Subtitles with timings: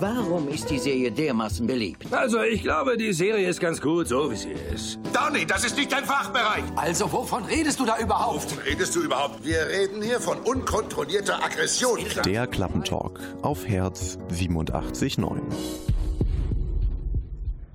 [0.00, 2.06] Warum ist die Serie dermaßen beliebt?
[2.12, 5.00] Also, ich glaube, die Serie ist ganz gut, so wie sie ist.
[5.12, 6.62] Donny, das ist nicht dein Fachbereich.
[6.76, 8.44] Also, wovon redest du da überhaupt?
[8.44, 9.44] Wovon redest du überhaupt?
[9.44, 11.98] Wir reden hier von unkontrollierter Aggression.
[12.24, 15.40] Der Klappentalk auf Herz 87.9.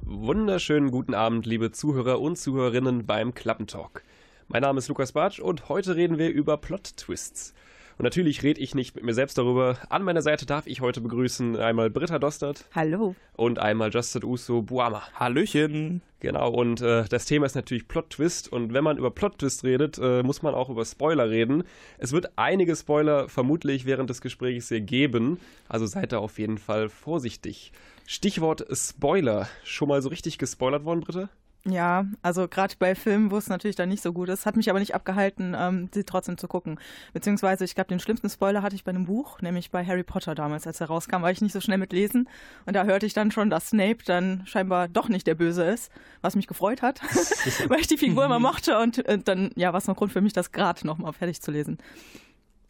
[0.04, 4.02] Wunderschönen guten Abend, liebe Zuhörer und Zuhörerinnen beim Klappentalk.
[4.48, 7.54] Mein Name ist Lukas Bartsch und heute reden wir über Plot-Twists.
[7.98, 9.78] Und natürlich rede ich nicht mit mir selbst darüber.
[9.90, 12.66] An meiner Seite darf ich heute begrüßen einmal Britta Dostert.
[12.74, 13.16] Hallo.
[13.36, 15.04] Und einmal Justin Uso Buama.
[15.14, 16.02] Hallöchen.
[16.20, 18.52] Genau, und äh, das Thema ist natürlich Plot-Twist.
[18.52, 21.64] Und wenn man über Plot-Twist redet, äh, muss man auch über Spoiler reden.
[21.98, 25.40] Es wird einige Spoiler vermutlich während des Gesprächs hier geben.
[25.68, 27.74] Also seid da auf jeden Fall vorsichtig.
[28.08, 29.48] Stichwort Spoiler.
[29.64, 31.30] Schon mal so richtig gespoilert worden, Britta?
[31.66, 34.70] Ja, also gerade bei Filmen, wo es natürlich dann nicht so gut ist, hat mich
[34.70, 36.78] aber nicht abgehalten, ähm, sie trotzdem zu gucken.
[37.14, 40.36] Beziehungsweise, ich glaube, den schlimmsten Spoiler hatte ich bei einem Buch, nämlich bei Harry Potter
[40.36, 42.28] damals, als er rauskam, war ich nicht so schnell mit Lesen.
[42.66, 45.90] Und da hörte ich dann schon, dass Snape dann scheinbar doch nicht der Böse ist,
[46.22, 47.00] was mich gefreut hat,
[47.70, 48.78] weil ich die Figur immer mochte.
[48.80, 51.42] Und, und äh, dann, ja, war es noch Grund für mich, das gerade nochmal fertig
[51.42, 51.78] zu lesen.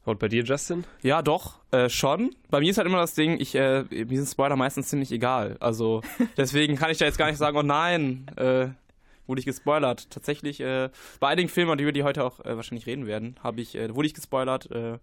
[0.05, 0.83] Und bei dir, Justin?
[1.01, 2.35] Ja, doch, äh, schon.
[2.49, 5.57] Bei mir ist halt immer das Ding, ich, äh, mir sind Spoiler meistens ziemlich egal.
[5.61, 6.01] Also
[6.37, 8.67] deswegen kann ich da jetzt gar nicht sagen, oh nein, äh,
[9.27, 10.09] wurde ich gespoilert.
[10.09, 13.75] Tatsächlich, äh, bei einigen Filmen, über die heute auch äh, wahrscheinlich reden werden, habe ich,
[13.75, 14.69] äh, wurde ich gespoilert.
[14.71, 14.99] Äh,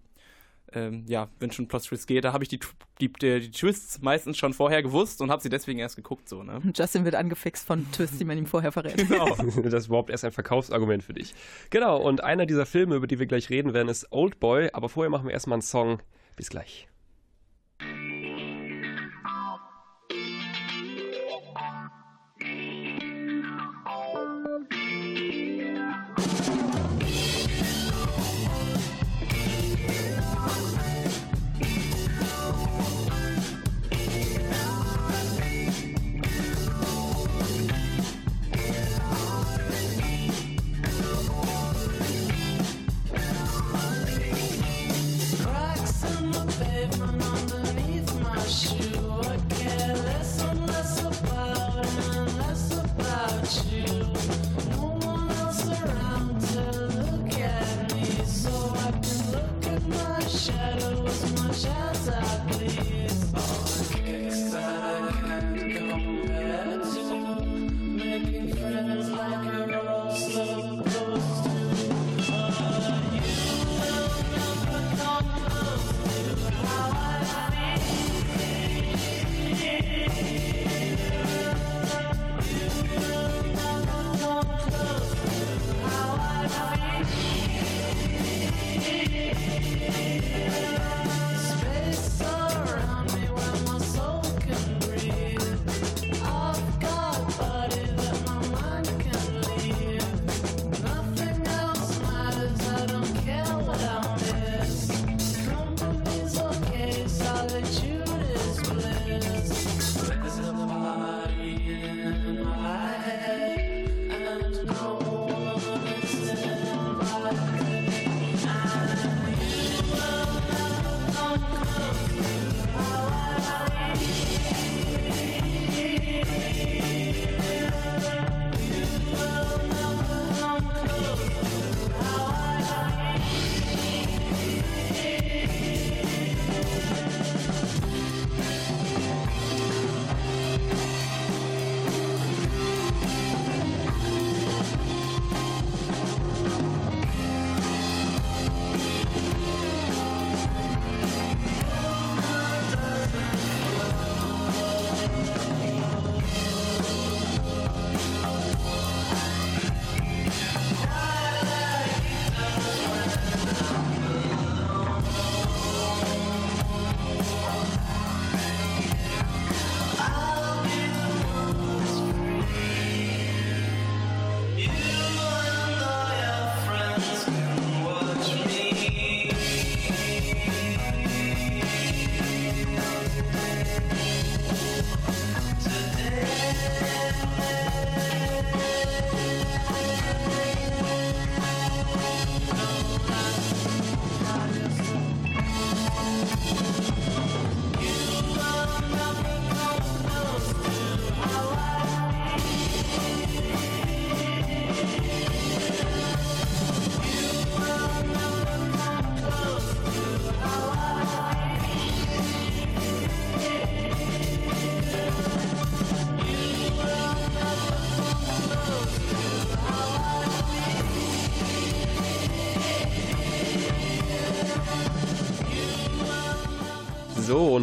[0.73, 2.61] ähm, ja, wenn schon Plot Twists geht, da habe ich die,
[3.01, 6.29] die, die, die, Twists meistens schon vorher gewusst und habe sie deswegen erst geguckt.
[6.29, 6.61] So, ne?
[6.77, 8.97] Justin wird angefixt von Twists, die man ihm vorher verrät.
[9.11, 9.35] Genau.
[9.63, 11.35] das ist überhaupt erst ein Verkaufsargument für dich.
[11.71, 14.71] Genau, und einer dieser Filme, über die wir gleich reden werden, ist Old Boy.
[14.73, 16.01] Aber vorher machen wir erstmal einen Song.
[16.37, 16.90] Bis gleich.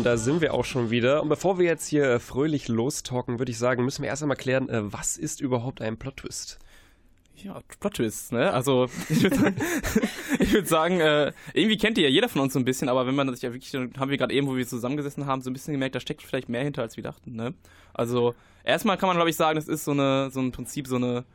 [0.08, 1.22] Da sind wir auch schon wieder.
[1.22, 4.70] Und bevor wir jetzt hier fröhlich lostalken, würde ich sagen, müssen wir erst einmal klären,
[4.70, 6.60] äh, was ist überhaupt ein Plot-Twist?
[7.36, 8.54] Ja, Plot-Twists, ne?
[8.54, 9.56] Also, ich würde sagen,
[10.40, 13.16] würd sagen äh, irgendwie kennt die ja jeder von uns so ein bisschen, aber wenn
[13.16, 15.74] man sich ja wirklich, haben wir gerade eben, wo wir zusammengesessen haben, so ein bisschen
[15.74, 17.54] gemerkt, da steckt vielleicht mehr hinter, als wir dachten, ne?
[17.94, 18.34] Also,
[18.64, 21.26] erstmal kann man, glaube ich, sagen, es ist so eine, so ein Prinzip, so eine,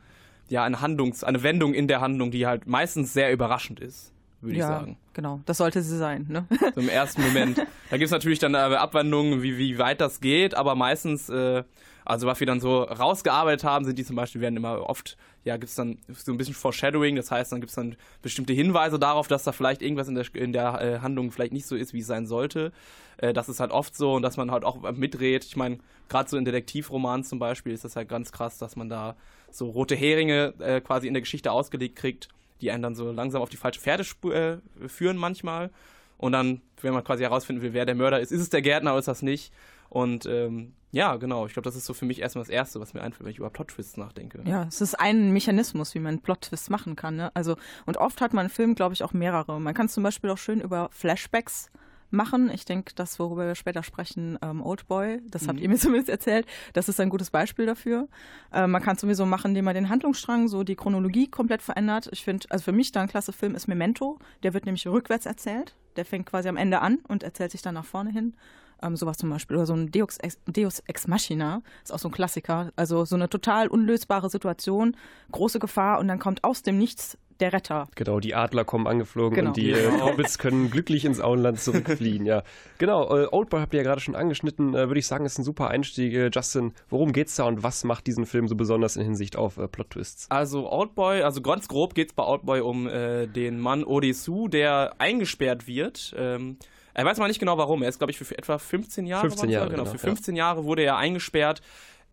[0.49, 4.12] ja, eine Handlungs-, eine Wendung in der Handlung, die halt meistens sehr überraschend ist
[4.43, 4.97] würde ja, ich sagen.
[5.13, 6.25] Genau, das sollte sie sein.
[6.29, 6.45] Ne?
[6.75, 7.57] So im ersten Moment.
[7.57, 11.63] Da gibt es natürlich dann äh, Abwandlungen, wie, wie weit das geht, aber meistens, äh,
[12.05, 15.55] also was wir dann so rausgearbeitet haben, sind die zum Beispiel, werden immer oft, ja,
[15.57, 18.99] gibt es dann so ein bisschen Foreshadowing, das heißt, dann gibt es dann bestimmte Hinweise
[18.99, 21.93] darauf, dass da vielleicht irgendwas in der, in der äh, Handlung vielleicht nicht so ist,
[21.93, 22.71] wie es sein sollte.
[23.17, 25.45] Äh, das ist halt oft so und dass man halt auch mitdreht.
[25.45, 25.77] Ich meine,
[26.09, 29.15] gerade so in Detektivromanen zum Beispiel ist das halt ganz krass, dass man da
[29.51, 32.29] so rote Heringe äh, quasi in der Geschichte ausgelegt kriegt
[32.63, 35.69] die einen dann so langsam auf die falsche Pferde äh, führen manchmal.
[36.17, 38.91] Und dann, wenn man quasi herausfinden will, wer der Mörder ist, ist es der Gärtner
[38.91, 39.51] oder ist das nicht?
[39.89, 41.45] Und ähm, ja, genau.
[41.47, 43.39] Ich glaube, das ist so für mich erstmal das Erste, was mir einfällt, wenn ich
[43.39, 44.41] über Plot-Twists nachdenke.
[44.45, 47.15] Ja, es ist ein Mechanismus, wie man Plot-Twists machen kann.
[47.15, 47.31] Ne?
[47.35, 49.59] Also, und oft hat man im Film, glaube ich, auch mehrere.
[49.59, 51.71] Man kann zum Beispiel auch schön über Flashbacks
[52.13, 52.49] machen.
[52.53, 55.47] Ich denke, das, worüber wir später sprechen, ähm, Old Boy, das mhm.
[55.47, 58.07] habt ihr mir zumindest erzählt, das ist ein gutes Beispiel dafür.
[58.51, 62.09] Äh, man kann es sowieso machen, indem man den Handlungsstrang, so die Chronologie komplett verändert.
[62.11, 64.19] Ich finde, also für mich da ein klasse Film ist Memento.
[64.43, 65.75] Der wird nämlich rückwärts erzählt.
[65.95, 68.33] Der fängt quasi am Ende an und erzählt sich dann nach vorne hin.
[68.81, 69.57] Ähm, sowas zum Beispiel.
[69.57, 72.71] Oder so ein Deus Ex, Deus Ex Machina, ist auch so ein Klassiker.
[72.75, 74.95] Also so eine total unlösbare Situation,
[75.31, 77.87] große Gefahr und dann kommt aus dem Nichts der Retter.
[77.95, 79.49] Genau, die Adler kommen angeflogen genau.
[79.49, 82.43] und die äh, Hobbits können glücklich ins Auenland zurückfliehen, ja.
[82.77, 85.43] Genau, äh, Oldboy habt ihr ja gerade schon angeschnitten, äh, würde ich sagen, ist ein
[85.43, 86.13] super Einstieg.
[86.13, 89.57] Äh, Justin, worum geht's da und was macht diesen Film so besonders in Hinsicht auf
[89.57, 90.29] äh, Plot-Twists?
[90.29, 95.67] Also Oldboy, also ganz grob geht's bei Oldboy um äh, den Mann Odessu, der eingesperrt
[95.67, 96.13] wird.
[96.17, 96.57] Ähm,
[96.93, 97.83] er weiß mal nicht genau warum.
[97.83, 99.29] Er ist, glaube ich, für, für, etwa 15 Jahre.
[99.29, 99.83] 15 Jahre, genau.
[99.83, 99.91] genau.
[99.91, 100.45] Für 15 ja.
[100.45, 101.61] Jahre wurde er eingesperrt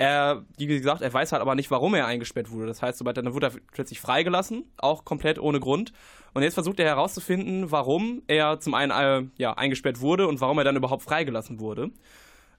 [0.01, 2.67] er, wie gesagt, er weiß halt aber nicht, warum er eingesperrt wurde.
[2.67, 5.93] Das heißt, sobald dann wurde er plötzlich freigelassen, auch komplett ohne Grund.
[6.33, 10.57] Und jetzt versucht er herauszufinden, warum er zum einen äh, ja, eingesperrt wurde und warum
[10.57, 11.91] er dann überhaupt freigelassen wurde.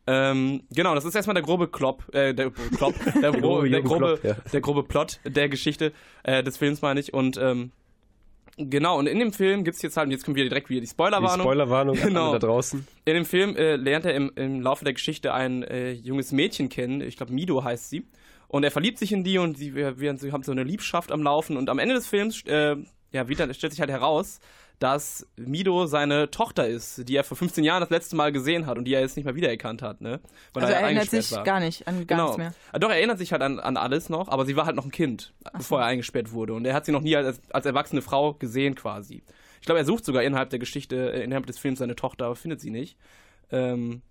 [0.05, 4.17] Ähm, genau, das ist erstmal der grobe Klopp, äh, der Klopp, der, gro der, grobe,
[4.19, 4.35] Klopp, ja.
[4.53, 7.11] der grobe Plot der Geschichte äh, des Films, meine ich.
[7.11, 7.71] Und ähm,
[8.57, 10.81] Genau, und in dem Film gibt es jetzt halt, und jetzt kommen wir direkt wieder
[10.81, 11.37] die Spoilerwarnung.
[11.37, 12.33] Die Spoilerwarnung genau.
[12.33, 12.85] da draußen.
[13.05, 16.69] In dem Film äh, lernt er im, im, Laufe der Geschichte ein äh, junges Mädchen
[16.69, 18.05] kennen, ich glaube Mido heißt sie.
[18.47, 21.23] Und er verliebt sich in die und sie, wir, wir, haben so eine Liebschaft am
[21.23, 21.55] Laufen.
[21.55, 22.75] Und am Ende des Films äh,
[23.13, 24.39] ja, wieder, stellt sich halt heraus,
[24.81, 28.79] dass Mido seine Tochter ist, die er vor 15 Jahren das letzte Mal gesehen hat
[28.79, 30.01] und die er jetzt nicht mehr wiedererkannt hat.
[30.01, 30.19] Ne?
[30.53, 31.43] Weil also er, er erinnert sich war.
[31.43, 32.23] gar nicht an gar genau.
[32.35, 32.37] nichts
[32.71, 32.79] mehr.
[32.79, 34.91] Doch, er erinnert sich halt an, an alles noch, aber sie war halt noch ein
[34.91, 35.81] Kind, Ach bevor so.
[35.83, 36.53] er eingesperrt wurde.
[36.53, 39.21] Und er hat sie noch nie als, als erwachsene Frau gesehen quasi.
[39.59, 42.35] Ich glaube, er sucht sogar innerhalb der Geschichte, äh, innerhalb des Films seine Tochter, aber
[42.35, 42.97] findet sie nicht.
[43.51, 44.01] Ähm,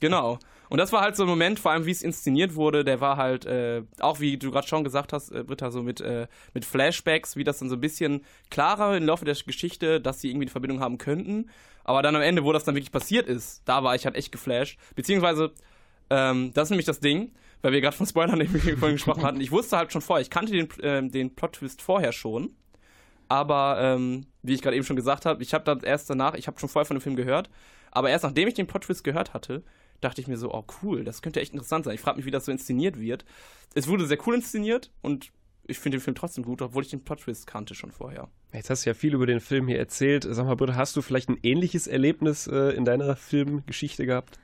[0.00, 0.38] genau.
[0.68, 3.16] Und das war halt so ein Moment, vor allem wie es inszeniert wurde, der war
[3.16, 6.64] halt, äh, auch wie du gerade schon gesagt hast, äh, Britta, so mit, äh, mit
[6.64, 10.44] Flashbacks, wie das dann so ein bisschen klarer im Laufe der Geschichte, dass sie irgendwie
[10.44, 11.48] eine Verbindung haben könnten.
[11.84, 14.30] Aber dann am Ende, wo das dann wirklich passiert ist, da war ich halt echt
[14.30, 14.78] geflasht.
[14.94, 15.52] Beziehungsweise,
[16.10, 18.46] ähm, das ist nämlich das Ding, weil wir gerade von Spoilern
[18.78, 19.40] vorhin gesprochen hatten.
[19.40, 22.54] Ich wusste halt schon vorher, ich kannte den, äh, den Plot-Twist vorher schon.
[23.28, 26.46] Aber ähm, wie ich gerade eben schon gesagt habe, ich habe dann erst danach, ich
[26.46, 27.50] habe schon vorher von dem Film gehört,
[27.90, 29.62] aber erst nachdem ich den Plot-Twist gehört hatte,
[30.00, 31.94] dachte ich mir so, oh cool, das könnte echt interessant sein.
[31.94, 33.24] Ich frage mich, wie das so inszeniert wird.
[33.74, 35.30] Es wurde sehr cool inszeniert und
[35.68, 38.28] ich finde den Film trotzdem gut, obwohl ich den Plot-Twist kannte schon vorher.
[38.52, 40.26] Jetzt hast du ja viel über den Film hier erzählt.
[40.28, 44.38] Sag mal, Britta, hast du vielleicht ein ähnliches Erlebnis äh, in deiner Filmgeschichte gehabt?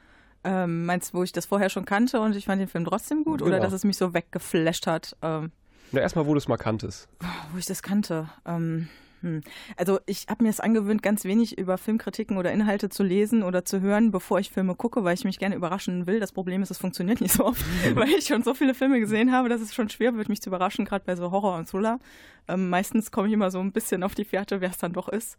[0.44, 3.24] Ähm, meinst du, wo ich das vorher schon kannte und ich fand den Film trotzdem
[3.24, 3.48] gut genau.
[3.48, 5.16] oder dass es mich so weggeflasht hat?
[5.22, 5.50] Ähm,
[5.92, 7.08] Na, erstmal, wo du es mal kanntest.
[7.52, 8.28] Wo ich das kannte.
[8.44, 8.88] Ähm,
[9.24, 9.40] hm.
[9.78, 13.64] Also ich habe mir es angewöhnt, ganz wenig über Filmkritiken oder Inhalte zu lesen oder
[13.64, 16.20] zu hören, bevor ich Filme gucke, weil ich mich gerne überraschen will.
[16.20, 17.64] Das Problem ist, es funktioniert nicht so oft,
[17.94, 20.50] weil ich schon so viele Filme gesehen habe, dass es schon schwer wird, mich zu
[20.50, 22.00] überraschen, gerade bei so Horror und Thriller.
[22.48, 25.08] Ähm, meistens komme ich immer so ein bisschen auf die Fährte, wer es dann doch
[25.08, 25.38] ist.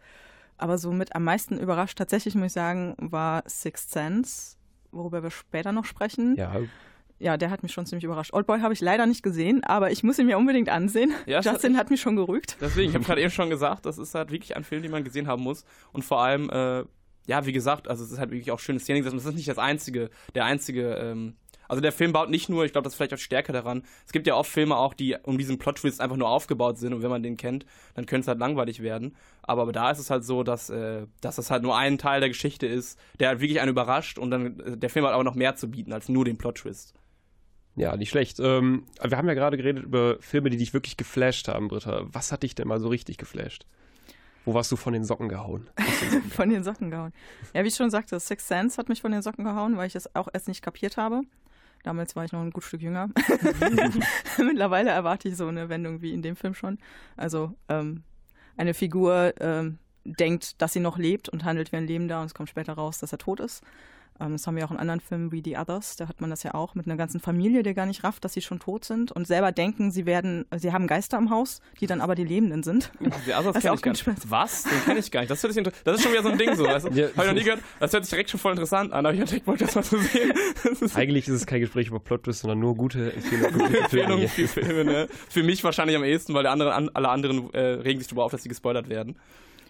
[0.57, 4.57] Aber so mit am meisten überrascht tatsächlich, muss ich sagen, war Sixth Sense,
[4.91, 6.35] worüber wir später noch sprechen.
[6.37, 6.55] Ja,
[7.19, 8.33] ja, der hat mich schon ziemlich überrascht.
[8.33, 11.13] Oldboy habe ich leider nicht gesehen, aber ich muss ihn mir unbedingt ansehen.
[11.25, 12.57] Ja, Justin hat, hat mich schon gerügt.
[12.59, 15.03] Deswegen, ich habe gerade eben schon gesagt, das ist halt wirklich ein Film, den man
[15.03, 15.63] gesehen haben muss.
[15.93, 16.83] Und vor allem, äh,
[17.27, 19.03] ja, wie gesagt, also es ist halt wirklich auch schöne Szenen.
[19.03, 21.35] Das ist nicht das einzige, der einzige ähm,
[21.67, 23.83] also der Film baut nicht nur, ich glaube, das ist vielleicht auch Stärke daran.
[24.05, 27.01] Es gibt ja oft Filme auch, die um diesen Plot-Twist einfach nur aufgebaut sind und
[27.01, 29.15] wenn man den kennt, dann könnte es halt langweilig werden.
[29.41, 32.29] Aber da ist es halt so, dass, äh, dass das halt nur ein Teil der
[32.29, 35.35] Geschichte ist, der halt wirklich einen überrascht und dann äh, der Film hat aber noch
[35.35, 36.93] mehr zu bieten als nur den Plot-Twist.
[37.75, 38.39] Ja, nicht schlecht.
[38.39, 42.05] Ähm, wir haben ja gerade geredet über Filme, die dich wirklich geflasht haben, Britta.
[42.05, 43.65] Was hat dich denn mal so richtig geflasht?
[44.45, 45.67] Wo warst du von den Socken gehauen?
[46.29, 47.11] von den Socken gehauen.
[47.53, 49.95] Ja, wie ich schon sagte, Six Sense hat mich von den Socken gehauen, weil ich
[49.95, 51.21] es auch erst nicht kapiert habe.
[51.83, 53.09] Damals war ich noch ein gut Stück jünger.
[54.37, 56.77] Mittlerweile erwarte ich so eine Wendung wie in dem Film schon.
[57.17, 58.03] Also ähm,
[58.55, 62.33] eine Figur ähm, denkt, dass sie noch lebt und handelt wie ein Lebender und es
[62.33, 63.63] kommt später raus, dass er tot ist.
[64.19, 66.43] Ähm, das haben wir auch in anderen Filmen wie The Others, da hat man das
[66.43, 69.11] ja auch mit einer ganzen Familie, die gar nicht rafft, dass sie schon tot sind
[69.11, 72.63] und selber denken, sie werden, sie haben Geister im Haus, die dann aber die Lebenden
[72.63, 72.91] sind.
[73.25, 74.31] The Others kenne ich gar nicht.
[74.31, 74.63] Was?
[74.63, 75.31] Den kenne ich gar nicht.
[75.31, 76.65] Das, das ist schon wieder so ein Ding so.
[76.65, 76.89] Weißt du?
[76.93, 77.07] ja.
[77.07, 77.61] Habe ich noch nie gehört.
[77.79, 79.97] Das hört sich direkt schon voll interessant an, aber ich hatte Bock, das mal zu
[79.99, 80.33] sehen.
[80.95, 83.75] Eigentlich ist es kein Gespräch über Plot sondern nur gute Empfehlungen.
[83.75, 85.07] Empfehlungen für Filme, ne?
[85.29, 88.43] Für mich wahrscheinlich am ehesten, weil anderen, alle anderen äh, regen sich darüber auf, dass
[88.43, 89.15] sie gespoilert werden.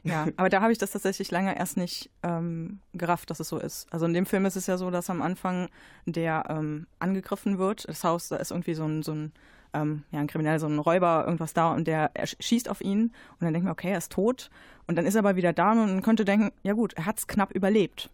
[0.05, 3.57] Ja, aber da habe ich das tatsächlich lange erst nicht ähm, gerafft, dass es so
[3.57, 3.91] ist.
[3.91, 5.67] Also in dem Film ist es ja so, dass am Anfang
[6.05, 7.87] der ähm, angegriffen wird.
[7.89, 9.31] Das Haus, da ist irgendwie so ein, so ein
[9.73, 13.05] ähm, ja, ein Kriminell, so ein Räuber, irgendwas da und der schießt auf ihn
[13.39, 14.49] und dann denkt man, okay, er ist tot.
[14.87, 17.17] Und dann ist er aber wieder da und man könnte denken, ja gut, er hat
[17.17, 18.09] es knapp überlebt.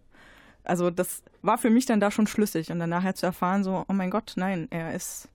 [0.63, 3.85] Also das war für mich dann da schon schlüssig und dann nachher zu erfahren, so,
[3.87, 5.27] oh mein Gott, nein, er ist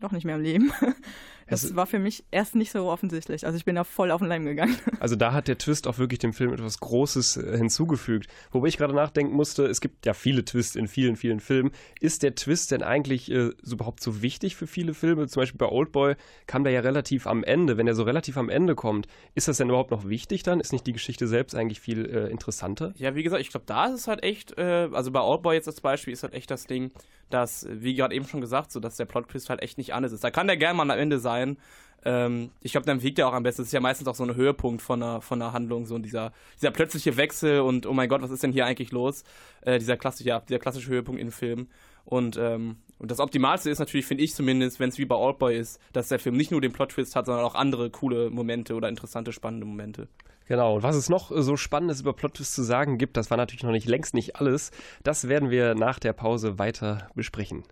[0.00, 0.72] doch nicht mehr im Leben.
[1.48, 3.46] Das war für mich erst nicht so offensichtlich.
[3.46, 4.76] Also ich bin da voll auf den Leim gegangen.
[5.00, 8.28] Also da hat der Twist auch wirklich dem Film etwas Großes äh, hinzugefügt.
[8.52, 11.72] Wobei ich gerade nachdenken musste, es gibt ja viele Twists in vielen, vielen Filmen.
[12.00, 15.26] Ist der Twist denn eigentlich äh, so überhaupt so wichtig für viele Filme?
[15.28, 16.14] Zum Beispiel bei Oldboy
[16.46, 17.76] kam der ja relativ am Ende.
[17.76, 20.60] Wenn er so relativ am Ende kommt, ist das denn überhaupt noch wichtig dann?
[20.60, 22.94] Ist nicht die Geschichte selbst eigentlich viel äh, interessanter?
[22.96, 25.68] Ja, wie gesagt, ich glaube, da ist es halt echt, äh, also bei Oldboy jetzt
[25.68, 26.92] als Beispiel ist halt echt das Ding,
[27.30, 30.22] dass, wie gerade eben schon gesagt, so dass der Plot-Twist halt echt nicht anders ist.
[30.24, 31.56] Da kann der gerne mal am Ende sein.
[32.04, 33.62] Ähm, ich glaube, dann wiegt er auch am besten.
[33.62, 36.32] Das ist ja meistens auch so ein Höhepunkt von einer, von einer Handlung, so dieser,
[36.60, 39.24] dieser plötzliche Wechsel und oh mein Gott, was ist denn hier eigentlich los?
[39.62, 41.68] Äh, dieser, klassische, ja, dieser klassische Höhepunkt in Film.
[42.04, 45.56] Und, ähm, und das Optimalste ist natürlich, finde ich zumindest, wenn es wie bei Oldboy
[45.56, 48.88] ist, dass der Film nicht nur den Plot-Twist hat, sondern auch andere coole Momente oder
[48.88, 50.08] interessante, spannende Momente.
[50.46, 53.62] Genau, und was es noch so Spannendes über Plot-Twist zu sagen gibt, das war natürlich
[53.62, 54.72] noch nicht längst nicht alles.
[55.02, 57.64] Das werden wir nach der Pause weiter besprechen.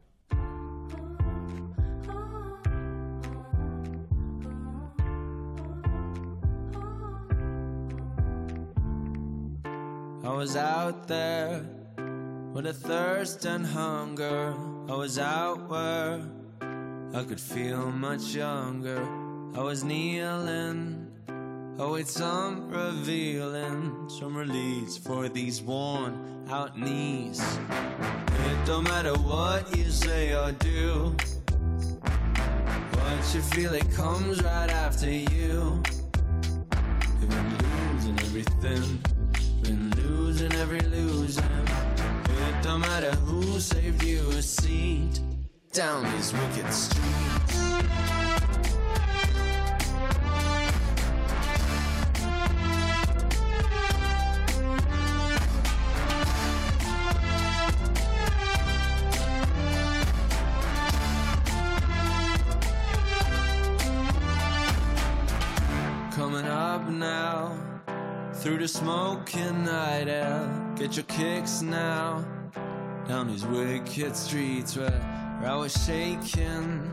[10.33, 11.61] I was out there
[12.55, 14.55] with a thirst and hunger.
[14.89, 16.23] I was out where
[17.13, 19.07] I could feel much younger.
[19.55, 21.07] I was kneeling,
[21.79, 27.39] await some revealing, some release for these worn out knees.
[27.69, 31.15] It don't matter what you say or do.
[32.95, 35.83] What you feel, it comes right after you.
[37.21, 37.59] You've been
[37.93, 38.99] losing everything
[39.63, 41.45] been losing every loser.
[41.45, 45.21] It don't matter who saved you a seat
[45.73, 47.72] down these wicked streets.
[70.83, 72.25] Get your kicks now
[73.07, 76.93] down these wicked streets where, I was shaking.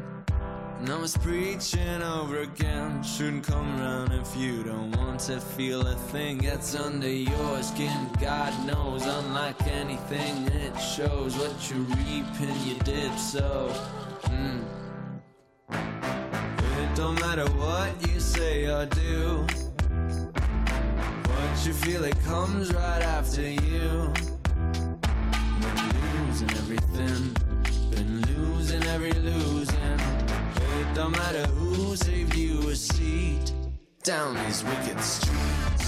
[0.77, 3.01] And I was preaching over again.
[3.01, 8.11] Shouldn't come around if you don't want to feel a thing gets under your skin.
[8.21, 13.73] God knows, unlike anything, it shows what you reap and you did so.
[14.25, 14.65] Mm.
[15.71, 19.47] It don't matter what you say or do
[21.65, 24.13] you feel it comes right after you.
[25.61, 27.35] Been losing everything,
[27.91, 29.99] been losing every losing.
[30.79, 33.51] It don't matter who saved you a seat
[34.03, 35.78] down these wicked streets.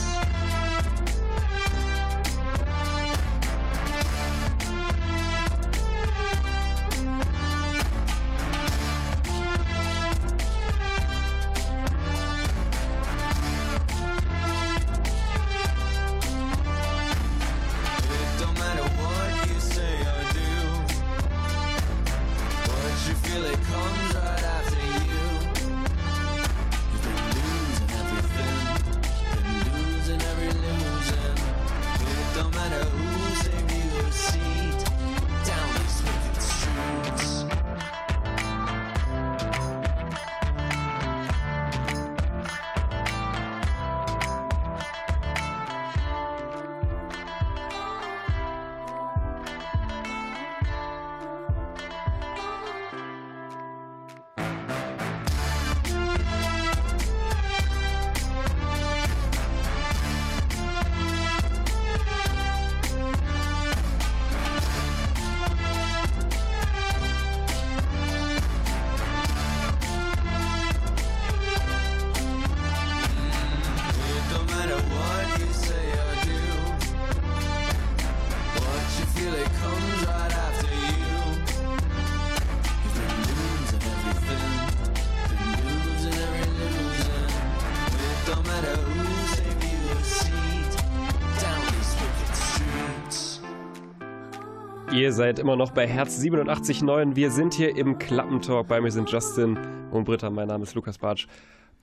[95.12, 97.18] Ihr seid immer noch bei Herz 87.9.
[97.18, 98.70] Wir sind hier im Klappentalk.
[98.70, 99.60] Bei mir sind Justin
[99.91, 100.30] und Britta.
[100.30, 101.27] Mein Name ist Lukas Bartsch.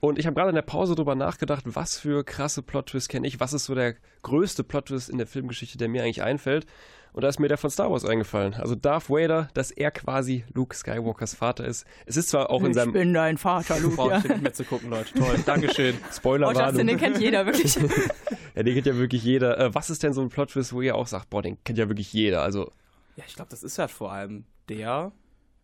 [0.00, 3.38] Und ich habe gerade in der Pause darüber nachgedacht, was für krasse Plot-Twists kenne ich.
[3.38, 6.64] Was ist so der größte Plot-Twist in der Filmgeschichte, der mir eigentlich einfällt?
[7.12, 8.54] Und da ist mir der von Star Wars eingefallen.
[8.54, 11.85] Also Darth Vader, dass er quasi Luke Skywalkers Vater ist.
[12.06, 12.88] Es ist zwar auch in seinem.
[12.88, 13.97] Ich bin dein Vater, Luke.
[13.97, 14.18] Boah, Ja.
[14.20, 15.12] ich nicht mehr zu gucken, Leute.
[15.12, 15.97] Toll, Dankeschön.
[16.02, 16.62] Oh, Spoilerwarnung.
[16.64, 17.76] Justin, den kennt jeder wirklich.
[18.54, 19.58] ja, den kennt ja wirklich jeder.
[19.58, 21.88] Äh, was ist denn so ein Plot-Twist, wo ihr auch sagt, boah, den kennt ja
[21.88, 22.40] wirklich jeder?
[22.42, 22.73] Also,
[23.18, 25.10] Ja, ich glaube, das ist halt vor allem der.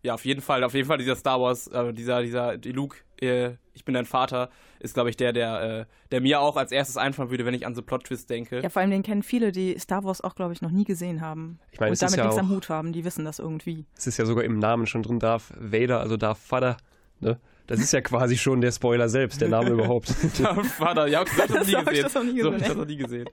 [0.03, 2.97] Ja, auf jeden Fall, auf jeden Fall dieser Star Wars, äh, dieser, dieser, die Luke,
[3.23, 6.73] äh, ich bin dein Vater, ist, glaube ich, der, der, äh, der mir auch als
[6.73, 8.61] erstes einfallen würde, wenn ich an so Plot-Twist denke.
[8.61, 11.21] Ja, vor allem den kennen viele, die Star Wars auch, glaube ich, noch nie gesehen
[11.23, 11.59] haben.
[11.71, 13.87] Ich meine, und damit ja nichts am auch- Hut haben, die wissen das irgendwie.
[13.97, 16.77] es ist ja sogar im Namen schon drin, Darth Vader, also Darth Vater.
[17.21, 17.39] Ne?
[17.69, 20.13] Das ist ja quasi schon der Spoiler selbst, der Name überhaupt.
[20.39, 22.61] Ja, Vater, ja, das habe ich So noch hab ich das noch nie So gesehen,
[22.61, 23.29] ich das noch nie gesehen.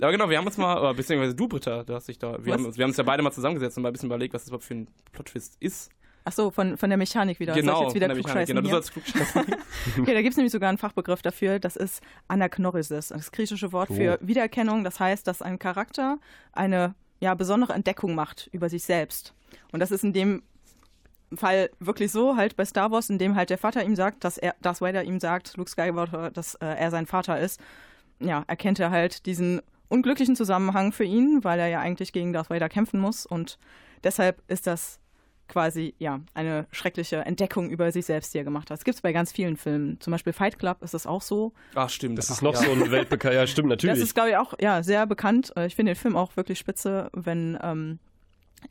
[0.00, 2.52] Aber genau, wir haben uns mal, oder beziehungsweise du, Britta, du hast dich da, wir
[2.52, 2.58] Was?
[2.58, 4.42] haben, uns, wir haben uns ja beide mal zusammengesetzt und mal ein bisschen überlegt, was
[4.42, 5.90] das überhaupt für ein Plot-Twist ist.
[6.24, 7.54] Ach so, von, von der Mechanik wieder.
[7.54, 8.46] Soll genau, ich jetzt wieder von der Mechanik.
[8.48, 9.46] genau, du sollst klugscheißen.
[10.00, 13.88] Okay, da gibt es nämlich sogar einen Fachbegriff dafür, das ist Anaknorisis, das griechische Wort
[13.88, 14.26] für Oh.
[14.26, 14.84] Wiedererkennung.
[14.84, 16.18] Das heißt, dass ein Charakter
[16.52, 19.34] eine ja, besondere Entdeckung macht über sich selbst.
[19.72, 20.42] Und das ist in dem
[21.34, 24.38] Fall wirklich so, halt bei Star Wars, in dem halt der Vater ihm sagt, dass
[24.38, 27.60] er, Darth Vader ihm sagt, Luke Skywalker, dass äh, er sein Vater ist,
[28.20, 32.50] ja, erkennt er halt diesen unglücklichen Zusammenhang für ihn, weil er ja eigentlich gegen Darth
[32.50, 33.58] Vader kämpfen muss und
[34.04, 35.00] deshalb ist das
[35.48, 38.78] quasi ja eine schreckliche Entdeckung über sich selbst, die er gemacht hat.
[38.78, 39.98] Das gibt es bei ganz vielen Filmen.
[40.00, 41.52] Zum Beispiel Fight Club ist das auch so.
[41.74, 42.18] Ach, stimmt.
[42.18, 42.60] Das ist noch ja.
[42.60, 43.34] so ein Weltbekannt.
[43.34, 43.96] Ja, stimmt, natürlich.
[43.96, 45.52] Das ist, glaube ich, auch ja, sehr bekannt.
[45.66, 47.98] Ich finde den Film auch wirklich spitze, wenn ähm,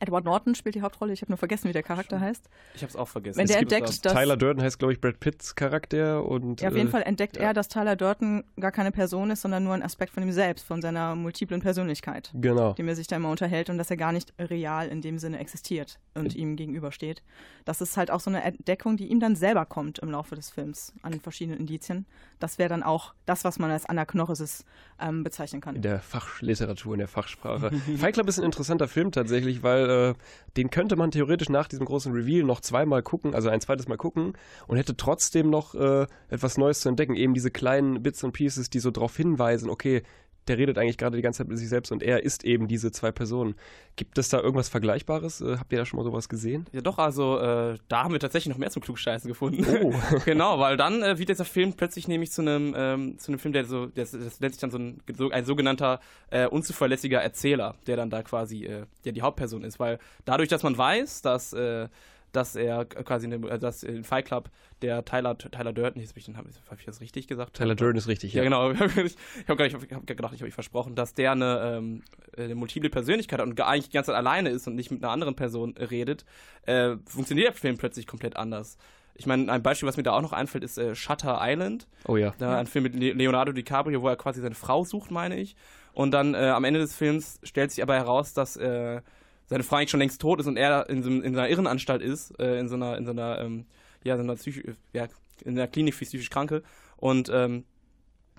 [0.00, 1.12] Edward Norton spielt die Hauptrolle.
[1.12, 2.48] Ich habe nur vergessen, wie der Charakter heißt.
[2.74, 3.38] Ich hab's auch vergessen.
[3.38, 6.60] Wenn Es der entdeckt, dass Tyler Durden heißt, glaube ich, Brad Pitts Charakter und.
[6.60, 7.44] ja, auf jeden äh, Fall entdeckt ja.
[7.44, 10.66] er, dass Tyler Durden gar keine Person ist, sondern nur ein Aspekt von ihm selbst,
[10.66, 12.72] von seiner multiplen Persönlichkeit, Genau.
[12.74, 15.38] dem er sich da immer unterhält und dass er gar nicht real in dem Sinne
[15.38, 17.22] existiert und ihm gegenübersteht.
[17.64, 20.50] Das ist halt auch so eine Entdeckung, die ihm dann selber kommt im Laufe des
[20.50, 22.06] Films an verschiedenen Indizien.
[22.38, 24.64] Das wäre dann auch das, was man als Anachnoresis
[25.00, 25.76] ähm, bezeichnen kann.
[25.76, 27.70] In der Fachliteratur, in der Fachsprache.
[27.96, 30.14] Fight Club ist ein interessanter Film tatsächlich, weil äh,
[30.56, 33.96] den könnte man theoretisch nach diesem großen Reveal noch zweimal gucken, also ein zweites Mal
[33.96, 34.34] gucken
[34.66, 37.14] und hätte trotzdem noch äh, etwas Neues zu entdecken.
[37.14, 40.02] Eben diese kleinen Bits und Pieces, die so darauf hinweisen, okay,
[40.48, 42.90] der redet eigentlich gerade die ganze Zeit mit sich selbst und er ist eben diese
[42.90, 43.54] zwei Personen.
[43.96, 45.40] Gibt es da irgendwas Vergleichbares?
[45.40, 46.66] Äh, habt ihr da schon mal sowas gesehen?
[46.72, 49.66] Ja, doch, also äh, da haben wir tatsächlich noch mehr zum Klugscheißen gefunden.
[49.82, 49.92] Oh.
[50.24, 53.52] genau, weil dann äh, wird dieser Film plötzlich nämlich zu einem, ähm, zu einem Film,
[53.52, 57.74] der so, das, das nennt sich dann so ein, so ein sogenannter äh, unzuverlässiger Erzähler,
[57.86, 59.78] der dann da quasi äh, der die Hauptperson ist.
[59.78, 61.88] Weil dadurch, dass man weiß, dass, äh,
[62.32, 64.50] dass er quasi in dem, äh, dass in Fight Club
[64.82, 66.46] der Tyler, Tyler Durden, jetzt habe ich, den- hab
[66.78, 67.56] ich das richtig gesagt?
[67.56, 68.44] Tyler Durden ist richtig, Ja, ja.
[68.44, 68.70] genau.
[69.36, 72.02] Ich habe hab hab gedacht, ich habe euch versprochen, dass der eine, ähm,
[72.36, 75.12] eine multiple Persönlichkeit hat und eigentlich die ganze Zeit alleine ist und nicht mit einer
[75.12, 76.24] anderen Person redet,
[76.66, 78.76] äh, funktioniert der Film plötzlich komplett anders.
[79.14, 81.88] Ich meine, ein Beispiel, was mir da auch noch einfällt, ist äh, Shutter Island.
[82.06, 82.32] Oh ja.
[82.38, 85.56] Da ein Film mit Le- Leonardo DiCaprio, wo er quasi seine Frau sucht, meine ich.
[85.92, 89.00] Und dann äh, am Ende des Films stellt sich aber heraus, dass äh,
[89.48, 92.38] seine Frau eigentlich schon längst tot ist und er in, so, in einer Irrenanstalt ist,
[92.38, 93.66] äh, in so einer, in so einer, ähm,
[94.04, 95.08] ja, so einer Psychi ja,
[95.44, 96.62] in einer Klinik für psychisch Kranke
[96.96, 97.64] und ähm,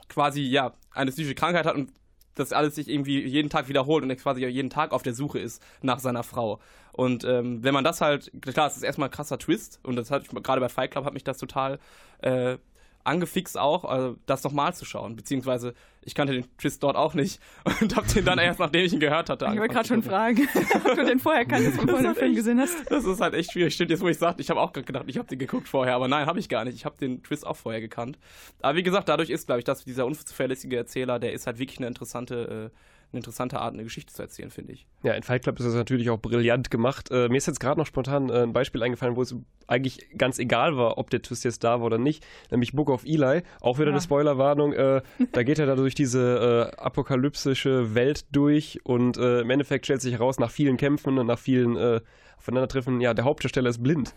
[0.07, 1.91] quasi, ja, eine psychische Krankheit hat und
[2.35, 5.39] das alles sich irgendwie jeden Tag wiederholt und er quasi jeden Tag auf der Suche
[5.39, 6.59] ist nach seiner Frau.
[6.93, 10.09] Und ähm, wenn man das halt, klar, es ist erstmal ein krasser Twist und das
[10.11, 11.79] hat gerade bei Fight Club hat mich das total
[12.21, 12.57] äh,
[13.03, 15.15] angefixt auch, also das nochmal zu schauen.
[15.15, 17.39] Beziehungsweise ich kannte den Twist dort auch nicht
[17.81, 19.49] und habe den dann erst, nachdem ich ihn gehört hatte.
[19.51, 20.47] Ich wollte gerade schon fragen,
[20.85, 22.89] ob du den vorher kanntest, bevor du den Film gesehen hast.
[22.89, 23.73] Das ist halt echt schwierig.
[23.73, 25.95] Stimmt, jetzt wo ich sagte, ich habe auch gerade gedacht, ich habe den geguckt vorher,
[25.95, 26.75] aber nein, habe ich gar nicht.
[26.75, 28.17] Ich habe den Twist auch vorher gekannt.
[28.61, 31.79] Aber wie gesagt, dadurch ist, glaube ich, dass dieser unzuverlässige Erzähler, der ist halt wirklich
[31.79, 32.77] eine interessante, äh,
[33.11, 34.85] eine interessante Art, eine Geschichte zu erzählen, finde ich.
[35.03, 37.09] Ja, in Fight Club ist das natürlich auch brillant gemacht.
[37.11, 39.35] Äh, mir ist jetzt gerade noch spontan äh, ein Beispiel eingefallen, wo es
[39.67, 43.03] eigentlich ganz egal war, ob der Twist jetzt da war oder nicht, nämlich Book of
[43.05, 43.41] Eli.
[43.61, 43.93] Auch wieder Ja.
[43.93, 44.73] eine Spoilerwarnung.
[44.73, 49.85] Äh, da geht er da durch diese äh, apokalypsische Welt durch und äh, im Endeffekt
[49.85, 52.01] stellt sich heraus, nach vielen Kämpfen und nach vielen äh,
[52.37, 54.13] Aufeinandertreffen, ja, der Hauptdarsteller ist blind.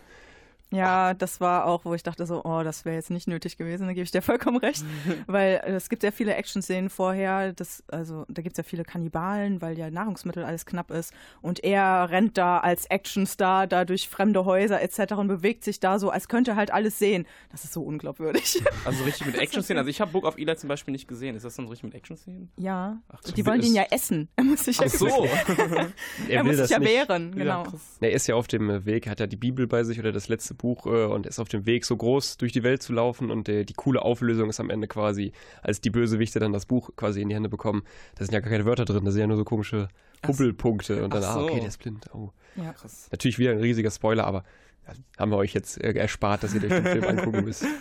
[0.75, 3.87] Ja, das war auch, wo ich dachte so, oh, das wäre jetzt nicht nötig gewesen,
[3.87, 4.83] da gebe ich dir vollkommen recht,
[5.27, 8.83] weil äh, es gibt sehr viele Action-Szenen vorher, das, also da gibt es ja viele
[8.83, 14.09] Kannibalen, weil ja Nahrungsmittel alles knapp ist und er rennt da als Actionstar da durch
[14.09, 15.13] fremde Häuser etc.
[15.13, 17.25] und bewegt sich da so, als könnte er halt alles sehen.
[17.51, 18.61] Das ist so unglaubwürdig.
[18.85, 19.79] Also so richtig mit Action-Szenen.
[19.79, 21.35] Also ich habe Book of Eli zum Beispiel nicht gesehen.
[21.35, 22.51] Ist das dann so richtig mit Action-Szenen?
[22.57, 24.27] ja, Ach, die wollen ihn ja essen.
[24.35, 25.27] Er muss sich ja, Ach so.
[26.27, 27.63] er muss sich ja wehren, genau.
[27.63, 27.73] Ja.
[28.01, 30.53] Er ist ja auf dem Weg, hat ja die Bibel bei sich oder das letzte
[30.53, 33.31] Buch äh, und ist auf dem Weg, so groß durch die Welt zu laufen.
[33.31, 36.91] Und äh, die coole Auflösung ist am Ende quasi, als die Bösewichte dann das Buch
[36.95, 37.83] quasi in die Hände bekommen.
[38.15, 39.89] Da sind ja gar keine Wörter drin, da sind ja nur so komische
[40.25, 41.45] Hubbelpunkte und dann, Ach ah, so.
[41.45, 42.09] okay, der ist blind.
[42.13, 42.31] Oh.
[42.55, 42.73] Ja.
[42.73, 43.07] Krass.
[43.11, 44.43] Natürlich wieder ein riesiger Spoiler, aber
[45.17, 47.65] haben wir euch jetzt äh, erspart, dass ihr euch den Film angucken müsst.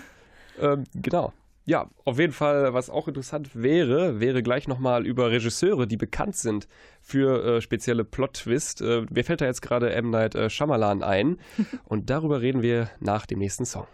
[0.61, 1.33] Ähm, genau.
[1.64, 6.35] Ja, auf jeden Fall, was auch interessant wäre, wäre gleich nochmal über Regisseure, die bekannt
[6.37, 6.66] sind
[7.01, 8.81] für äh, spezielle Plot-Twist.
[8.81, 10.11] Äh, mir fällt da jetzt gerade M.
[10.11, 11.38] Night äh, Shyamalan ein
[11.85, 13.87] und darüber reden wir nach dem nächsten Song.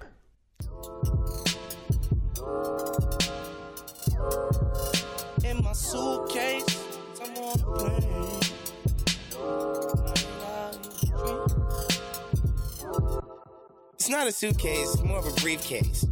[5.45, 6.65] in my suitcase.
[13.95, 16.07] It's not a suitcase, it's more of a briefcase.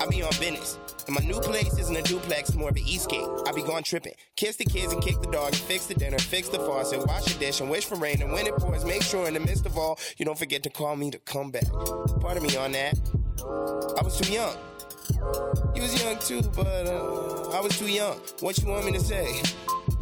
[0.00, 0.78] I be on business.
[1.06, 3.26] And my new place isn't a duplex, more of an Eastgate.
[3.46, 4.14] I be gone tripping.
[4.36, 7.38] Kiss the kids and kick the dog fix the dinner, fix the faucet, wash the
[7.38, 8.22] dish and wish for rain.
[8.22, 10.70] And when it pours, make sure in the midst of all, you don't forget to
[10.70, 11.70] call me to come back.
[12.20, 12.98] Pardon me on that.
[13.98, 14.56] I was too young.
[15.74, 18.18] You was young too, but uh, I was too young.
[18.40, 19.40] What you want me to say?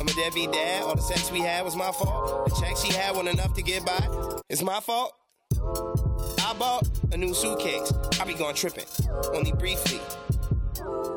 [0.01, 0.83] I'm a deadbeat dad.
[0.83, 2.49] All the sex we had was my fault.
[2.49, 4.41] The check she had wasn't enough to get by.
[4.49, 5.15] It's my fault.
[5.55, 7.93] I bought a new suitcase.
[8.21, 8.85] I be going tripping,
[9.33, 10.01] only briefly.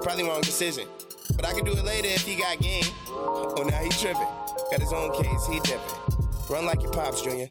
[0.01, 0.87] Probably wrong decision,
[1.35, 2.83] but I can do it later if he got game.
[3.07, 4.27] Oh, now he tripping.
[4.71, 5.47] Got his own case.
[5.47, 5.79] He dipping.
[6.49, 7.49] Run like your pops, Junior.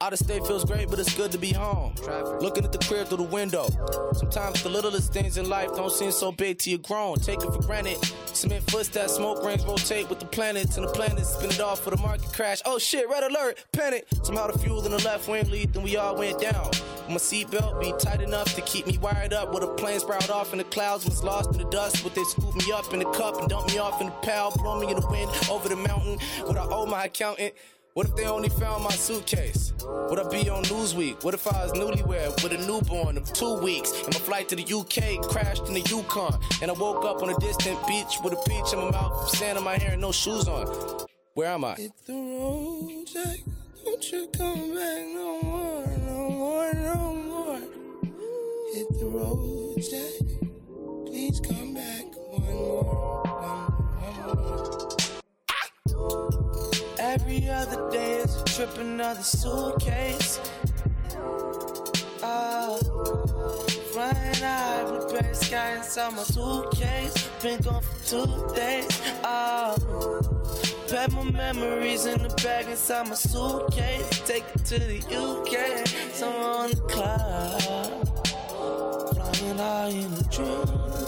[0.00, 1.94] Out of state feels great, but it's good to be home.
[2.40, 3.68] Looking at the crib through the window.
[4.12, 7.16] Sometimes the littlest things in life don't seem so big till you're grown.
[7.16, 7.96] Take it for granted.
[8.26, 11.90] Cement footsteps, smoke rings rotate with the planets, and the planets spin it off for
[11.90, 12.60] the market crash.
[12.66, 14.06] Oh shit, red alert, panic.
[14.24, 16.70] Somehow the fuel in the left wing lead, then we all went down.
[17.08, 19.54] My seatbelt be tight enough to keep me wired up.
[19.54, 22.02] With a plane sprout off in the clouds, was lost in the dust.
[22.02, 24.50] But they scoop me up in the cup and dump me off in the pal.
[24.56, 26.18] Blow me in the wind over the mountain.
[26.44, 27.54] What I owe my accountant.
[27.94, 29.72] What if they only found my suitcase?
[29.84, 31.22] Would I be on Newsweek?
[31.22, 33.92] What if I was newlywed with a newborn of two weeks?
[33.92, 36.36] And my flight to the UK crashed in the Yukon.
[36.60, 39.58] And I woke up on a distant beach with a peach in my mouth, sand
[39.58, 40.66] in my hair, and no shoes on.
[41.34, 41.76] Where am I?
[41.76, 43.38] Hit the road, Jack.
[43.84, 47.60] Don't you come back no more, no more, no more.
[48.74, 50.26] Hit the road, Jack.
[51.06, 54.36] Please come back one more, one
[56.26, 56.43] more.
[57.14, 60.40] Every other day is a trip, another suitcase.
[62.24, 62.76] Oh,
[63.92, 67.30] flying high, blueberry sky inside my suitcase.
[67.40, 68.88] Been gone for two days.
[69.22, 69.76] Oh,
[70.90, 74.20] pack my memories in the bag inside my suitcase.
[74.26, 78.08] Take it to the UK, somewhere on the cloud.
[79.14, 81.04] Flying high in a dream.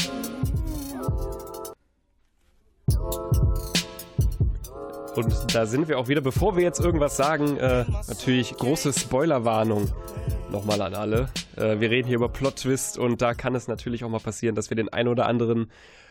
[5.16, 6.20] Und da sind wir auch wieder.
[6.20, 9.90] Bevor wir jetzt irgendwas sagen, äh, natürlich große Spoilerwarnung
[10.50, 11.30] nochmal an alle.
[11.56, 14.70] Äh, wir reden hier über Plot-Twist und da kann es natürlich auch mal passieren, dass
[14.70, 15.70] wir den einen oder anderen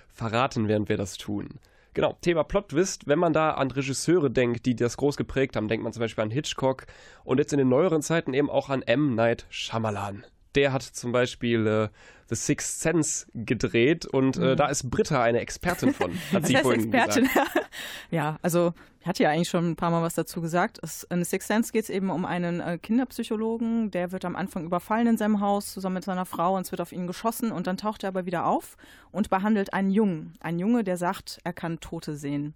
[0.10, 1.60] verraten, während wir das tun.
[1.94, 3.08] Genau, Thema Plot-Twist.
[3.08, 6.24] Wenn man da an Regisseure denkt, die das groß geprägt haben, denkt man zum Beispiel
[6.24, 6.88] an Hitchcock
[7.24, 9.14] und jetzt in den neueren Zeiten eben auch an M.
[9.14, 10.26] Night Shyamalan.
[10.56, 11.90] Der hat zum Beispiel äh,
[12.30, 16.56] The Sixth Sense gedreht und äh, da ist Britta eine Expertin von, hat Was sie
[16.62, 17.26] vorhin Expertin?
[17.26, 17.70] gesagt.
[18.12, 20.80] ja, also ich hatte ja eigentlich schon ein paar Mal was dazu gesagt.
[20.82, 24.66] Es, in Six Sense geht es eben um einen äh, Kinderpsychologen, der wird am Anfang
[24.66, 27.68] überfallen in seinem Haus zusammen mit seiner Frau und es wird auf ihn geschossen und
[27.68, 28.78] dann taucht er aber wieder auf
[29.12, 30.34] und behandelt einen Jungen.
[30.40, 32.56] Ein Junge, der sagt, er kann Tote sehen.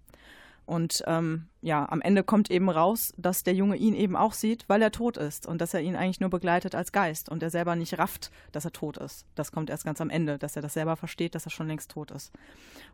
[0.66, 4.64] Und ähm, ja, am Ende kommt eben raus, dass der Junge ihn eben auch sieht,
[4.68, 7.50] weil er tot ist und dass er ihn eigentlich nur begleitet als Geist und er
[7.50, 9.26] selber nicht rafft, dass er tot ist.
[9.34, 11.90] Das kommt erst ganz am Ende, dass er das selber versteht, dass er schon längst
[11.90, 12.32] tot ist.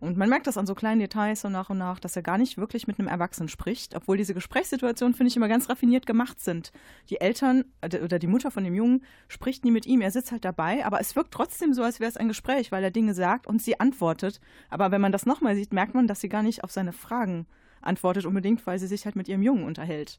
[0.01, 2.39] Und man merkt das an so kleinen Details so nach und nach, dass er gar
[2.39, 6.41] nicht wirklich mit einem Erwachsenen spricht, obwohl diese Gesprächssituationen, finde ich, immer ganz raffiniert gemacht
[6.41, 6.73] sind.
[7.09, 10.33] Die Eltern äh, oder die Mutter von dem Jungen spricht nie mit ihm, er sitzt
[10.33, 13.15] halt dabei, aber es wirkt trotzdem so, als wäre es ein Gespräch, weil er Dinge
[13.15, 14.41] sagt und sie antwortet.
[14.71, 17.47] Aber wenn man das nochmal sieht, merkt man, dass sie gar nicht auf seine Fragen
[17.87, 20.19] antwortet unbedingt, weil sie sich halt mit ihrem Jungen unterhält.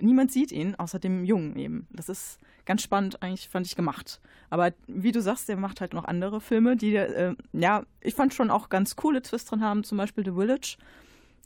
[0.00, 1.86] Niemand sieht ihn, außer dem Jungen eben.
[1.92, 4.20] Das ist ganz spannend, eigentlich fand ich gemacht.
[4.50, 8.34] Aber wie du sagst, der macht halt noch andere Filme, die, äh, ja, ich fand
[8.34, 10.76] schon auch ganz coole Twists drin haben, zum Beispiel The Village.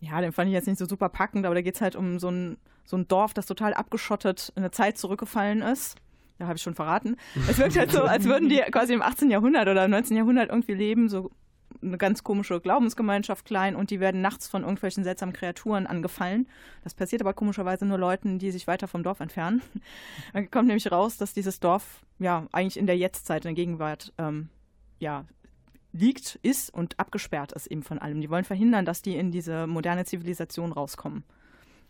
[0.00, 2.18] Ja, den fand ich jetzt nicht so super packend, aber da geht es halt um
[2.18, 5.96] so ein, so ein Dorf, das total abgeschottet in eine Zeit zurückgefallen ist.
[6.38, 7.16] Ja, habe ich schon verraten.
[7.48, 9.28] Es wirkt halt so, als würden die quasi im 18.
[9.28, 10.16] Jahrhundert oder im 19.
[10.16, 11.32] Jahrhundert irgendwie leben, so
[11.82, 16.48] eine ganz komische Glaubensgemeinschaft klein und die werden nachts von irgendwelchen seltsamen Kreaturen angefallen.
[16.84, 19.62] Das passiert aber komischerweise nur Leuten, die sich weiter vom Dorf entfernen.
[20.32, 24.12] Dann kommt nämlich raus, dass dieses Dorf ja eigentlich in der Jetztzeit, in der Gegenwart,
[24.18, 24.48] ähm,
[24.98, 25.24] ja,
[25.92, 28.20] liegt, ist und abgesperrt ist eben von allem.
[28.20, 31.24] Die wollen verhindern, dass die in diese moderne Zivilisation rauskommen.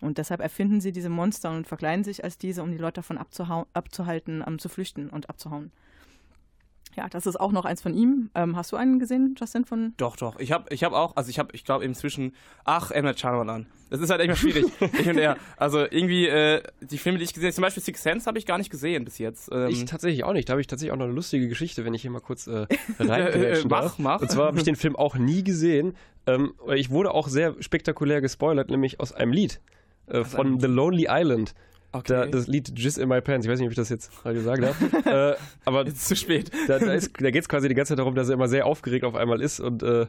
[0.01, 3.19] Und deshalb erfinden sie diese Monster und verkleiden sich als diese, um die Leute davon
[3.19, 5.73] abzuhalten, ähm, zu flüchten und abzuhauen.
[6.97, 8.31] Ja, das ist auch noch eins von ihm.
[8.35, 10.39] Ähm, hast du einen gesehen, Justin, von Doch, doch.
[10.39, 12.33] Ich habe ich hab auch, also ich habe, ich glaube inzwischen,
[12.65, 13.05] ach, M.
[13.05, 13.67] Night Shyamalan.
[13.91, 14.67] Das ist halt echt mal schwierig.
[15.01, 15.37] ich und er.
[15.57, 18.47] Also irgendwie, äh, die Filme, die ich gesehen habe, zum Beispiel Six Sense habe ich
[18.47, 19.49] gar nicht gesehen bis jetzt.
[19.53, 20.49] Ähm, Ich tatsächlich auch nicht.
[20.49, 22.67] Da habe ich tatsächlich auch noch eine lustige Geschichte, wenn ich hier mal kurz äh,
[22.99, 23.99] reingrätschen Mach, darf.
[23.99, 24.21] mach.
[24.21, 25.95] Und zwar habe ich den Film auch nie gesehen.
[26.27, 29.61] Ähm, ich wurde auch sehr spektakulär gespoilert, nämlich aus einem Lied
[30.07, 31.55] äh, von The Lonely Island.
[31.93, 32.13] Okay.
[32.13, 33.47] Da, das Lied Jizz in My Pants.
[33.47, 34.63] Ich weiß nicht, ob ich das jetzt gerade gesagt
[35.05, 35.35] habe.
[35.37, 36.51] äh, aber Jetzt zu spät.
[36.67, 38.67] da, da, ist- da geht es quasi die ganze Zeit darum, dass er immer sehr
[38.67, 40.07] aufgeregt auf einmal ist und äh,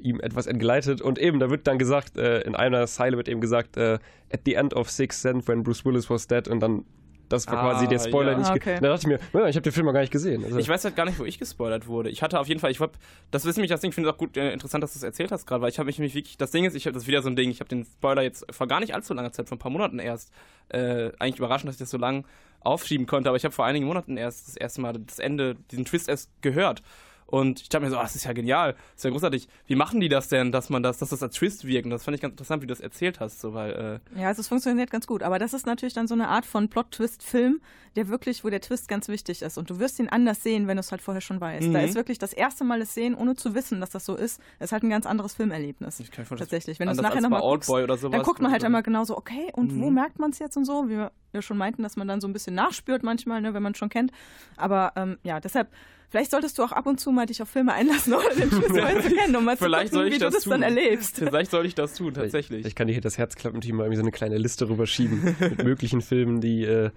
[0.00, 1.00] ihm etwas entgleitet.
[1.00, 3.98] Und eben, da wird dann gesagt, äh, in einer Zeile wird eben gesagt, äh,
[4.32, 6.48] at the end of Sixth Sense, when Bruce Willis was dead.
[6.48, 6.84] Und dann,
[7.28, 8.32] das war Ah, quasi der Spoiler.
[8.32, 8.38] ja.
[8.38, 8.78] den ich Okay.
[8.80, 10.44] Da dachte ich mir, naja, ich habe den Film noch gar nicht gesehen.
[10.44, 12.10] Also, Ich weiß halt gar nicht, wo ich gespoilert wurde.
[12.10, 12.92] Ich hatte auf jeden Fall, ich hab,
[13.30, 15.02] das wissen mich das Ding, ich finde es auch gut äh, interessant, dass du es
[15.02, 17.02] erzählt hast gerade, weil ich habe mich nämlich wirklich, das Ding ist, ich habe das
[17.04, 19.32] ist wieder so ein Ding, ich habe den Spoiler jetzt vor gar nicht allzu langer
[19.32, 20.30] Zeit, vor ein paar Monaten erst,
[20.68, 22.24] äh, eigentlich überraschend, dass ich das so lang
[22.60, 25.84] aufschieben konnte, aber ich habe vor einigen Monaten erst das erste Mal das Ende, diesen
[25.84, 26.82] Twist erst gehört.
[27.26, 29.48] Und ich dachte mir so, ah, das ist ja genial, das ist ja großartig.
[29.66, 31.84] Wie machen die das denn, dass man das, dass das als Twist wirkt?
[31.84, 34.28] Und das fand ich ganz interessant, wie du das erzählt hast, so, weil, äh, Ja,
[34.28, 35.24] also es funktioniert ganz gut.
[35.24, 37.60] Aber das ist natürlich dann so eine Art von Plot-Twist-Film,
[37.96, 39.58] der wirklich, wo der Twist ganz wichtig ist.
[39.58, 41.66] Und du wirst ihn anders sehen, wenn du es halt vorher schon weißt.
[41.74, 41.84] Da Mhm.
[41.84, 44.70] ist wirklich das erste Mal das Sehen, ohne zu wissen, dass das so ist, ist
[44.72, 45.98] halt ein ganz anderes Filmerlebnis.
[46.00, 46.78] Ich kann mir Tatsächlich.
[46.78, 49.04] Wenn du es nachher nochmal guckst, oder sowas, dann guckt man wo halt immer genau
[49.04, 49.94] so, okay, und wo Mhm.
[49.94, 50.88] merkt man es jetzt und so?
[50.88, 53.62] Wie wir ja schon meinten, dass man dann so ein bisschen nachspürt manchmal, ne, wenn
[53.62, 54.12] man es schon kennt.
[54.56, 55.68] Aber ähm, ja, deshalb,
[56.08, 59.00] vielleicht solltest du auch ab und zu mal dich auf Filme einlassen, ohne den vorher
[59.02, 60.62] zu kennen, um mal zu Vielleicht gucken, soll ich wie du das das dann tun.
[60.62, 61.16] erlebst.
[61.18, 62.66] Vielleicht soll ich das tun, tatsächlich.
[62.66, 66.00] Ich kann dir hier das Herzklappenteam mal irgendwie so eine kleine Liste rüberschieben mit möglichen
[66.00, 66.90] Filmen, die, äh,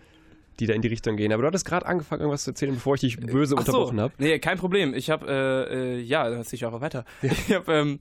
[0.60, 1.32] die da in die Richtung gehen.
[1.32, 3.72] Aber du hattest gerade angefangen, irgendwas zu erzählen, bevor ich dich böse Ach so.
[3.72, 4.14] unterbrochen habe.
[4.18, 4.94] Nee, kein Problem.
[4.94, 7.06] Ich habe, äh, äh, ja, das ich auch weiter.
[7.22, 8.00] Ich habe ähm,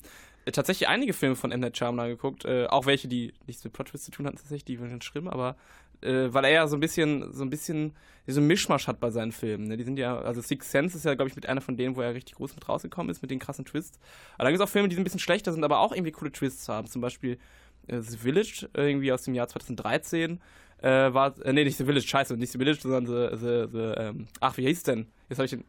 [0.53, 1.61] tatsächlich einige Filme von M.
[1.61, 4.65] Night Shyamalan geguckt, äh, auch welche, die nichts mit Plot Twist zu tun hatten, tatsächlich,
[4.65, 5.57] die waren schlimm, aber
[6.03, 7.95] äh, weil er ja so ein bisschen, so ein bisschen,
[8.27, 9.69] so ein Mischmasch hat bei seinen Filmen.
[9.69, 9.77] Ne?
[9.77, 12.01] Die sind ja, also Six Sense ist ja, glaube ich, mit einer von denen, wo
[12.01, 13.99] er richtig groß mit rausgekommen ist, mit den krassen Twists.
[14.35, 16.31] Aber dann gibt es auch Filme, die ein bisschen schlechter sind, aber auch irgendwie coole
[16.31, 16.89] Twists haben.
[16.89, 17.39] Zum Beispiel
[17.87, 20.41] äh, The Village, irgendwie aus dem Jahr 2013.
[20.81, 24.01] Äh, war, äh, nee, nicht The Village, scheiße, nicht The Village, sondern The, the, the
[24.01, 25.09] ähm, ach, wie hieß denn?
[25.29, 25.65] Jetzt habe ich den,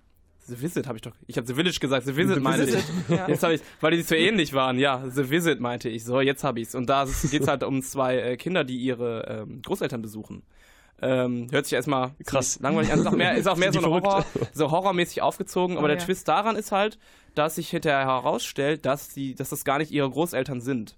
[0.49, 2.83] The Visit habe ich doch, ich habe The Village gesagt, The Visit The meinte Visit,
[3.09, 3.15] ich.
[3.15, 3.27] ja.
[3.27, 6.43] Jetzt habe ich, weil die so ähnlich waren, ja, The Visit meinte ich, so, jetzt
[6.43, 6.75] habe ich's.
[6.75, 10.43] Und da geht es halt um zwei äh, Kinder, die ihre ähm, Großeltern besuchen.
[11.01, 12.59] Ähm, hört sich erstmal Krass.
[12.59, 12.99] langweilig an.
[12.99, 15.77] Ist auch mehr, ist auch mehr so, Horror, so horrormäßig aufgezogen.
[15.77, 16.03] Aber Oh, der ja.
[16.03, 16.99] Twist daran ist halt,
[17.35, 20.97] dass sich hinterher herausstellt, dass, die, dass das gar nicht ihre Großeltern sind.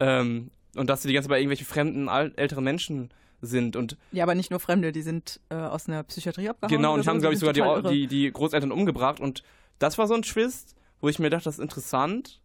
[0.00, 3.76] Ähm, und dass sie die ganze Zeit bei irgendwelchen fremden, älteren Menschen sind.
[3.76, 6.76] Und Ja, aber nicht nur Fremde, die sind äh, aus einer Psychiatrie abgehauen.
[6.76, 9.20] Genau, und so, haben, glaube ich, sogar die, die, die Großeltern umgebracht.
[9.20, 9.42] Und
[9.78, 12.40] das war so ein Twist, wo ich mir dachte, das ist interessant,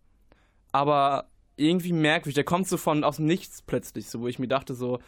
[0.71, 2.35] aber irgendwie merkwürdig.
[2.35, 4.99] Der kommt so von aus dem Nichts plötzlich, so wo ich mir dachte, so,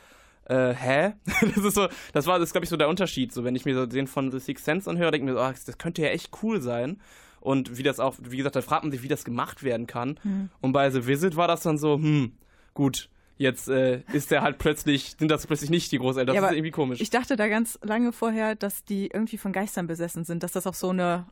[0.45, 1.13] äh, hä?
[1.41, 3.31] das ist so, das war, das glaube ich, so der Unterschied.
[3.33, 5.43] So, wenn ich mir so den von The Sixth Sense anhöre, denke ich mir so,
[5.43, 7.01] ach, das könnte ja echt cool sein.
[7.39, 10.19] Und wie das auch, wie gesagt, da fragt man sich, wie das gemacht werden kann.
[10.23, 10.49] Hm.
[10.61, 12.33] Und bei The Visit war das dann so, hm,
[12.73, 16.35] gut, jetzt äh, ist der halt plötzlich, sind das plötzlich nicht die Großeltern.
[16.35, 17.01] Das Ja, ist irgendwie komisch.
[17.01, 20.67] Ich dachte da ganz lange vorher, dass die irgendwie von Geistern besessen sind, dass das
[20.67, 21.25] auch so eine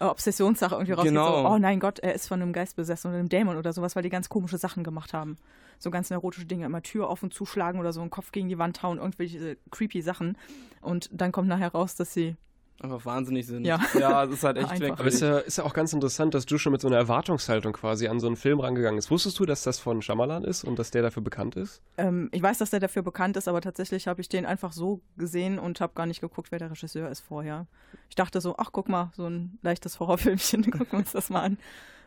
[0.00, 1.12] äh, Obsessionssache irgendwie rausgeht.
[1.12, 1.42] Genau.
[1.42, 3.96] So, oh nein Gott, er ist von einem Geist besessen oder einem Dämon oder sowas,
[3.96, 5.38] weil die ganz komische Sachen gemacht haben.
[5.78, 8.58] So ganz neurotische Dinge, immer Tür auf und zuschlagen oder so einen Kopf gegen die
[8.58, 10.36] Wand hauen, irgendwelche creepy Sachen.
[10.80, 12.36] Und dann kommt nachher raus, dass sie
[12.82, 13.64] einfach wahnsinnig sind.
[13.64, 13.80] Ja.
[13.98, 14.98] ja es ist halt echt Einfach.
[14.98, 16.96] Aber es ist ja, ist ja auch ganz interessant, dass du schon mit so einer
[16.96, 19.10] Erwartungshaltung quasi an so einen Film rangegangen bist.
[19.10, 21.82] Wusstest du, dass das von Shyamalan ist und dass der dafür bekannt ist?
[21.98, 25.00] Ähm, ich weiß, dass der dafür bekannt ist, aber tatsächlich habe ich den einfach so
[25.16, 27.66] gesehen und habe gar nicht geguckt, wer der Regisseur ist vorher.
[28.08, 31.42] Ich dachte so, ach guck mal, so ein leichtes Horrorfilmchen, gucken wir uns das mal
[31.42, 31.58] an.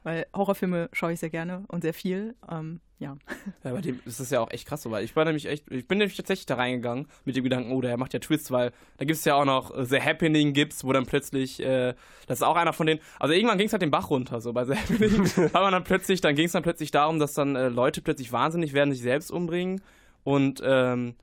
[0.05, 2.35] Weil Horrorfilme schaue ich sehr gerne und sehr viel.
[2.47, 3.17] Ähm, ja.
[3.63, 5.65] Ja, bei dem ist das ja auch echt krass so, weil ich war nämlich echt,
[5.71, 8.71] ich bin nämlich tatsächlich da reingegangen mit dem Gedanken, oh, der macht ja Twists, weil
[8.97, 11.95] da gibt es ja auch noch äh, The Happening gibt's, wo dann plötzlich, äh,
[12.27, 14.53] das ist auch einer von denen, also irgendwann ging es halt den Bach runter, so
[14.53, 17.69] bei The Happening, aber dann plötzlich, dann ging es dann plötzlich darum, dass dann äh,
[17.69, 19.81] Leute plötzlich wahnsinnig werden, sich selbst umbringen
[20.23, 21.15] und ähm,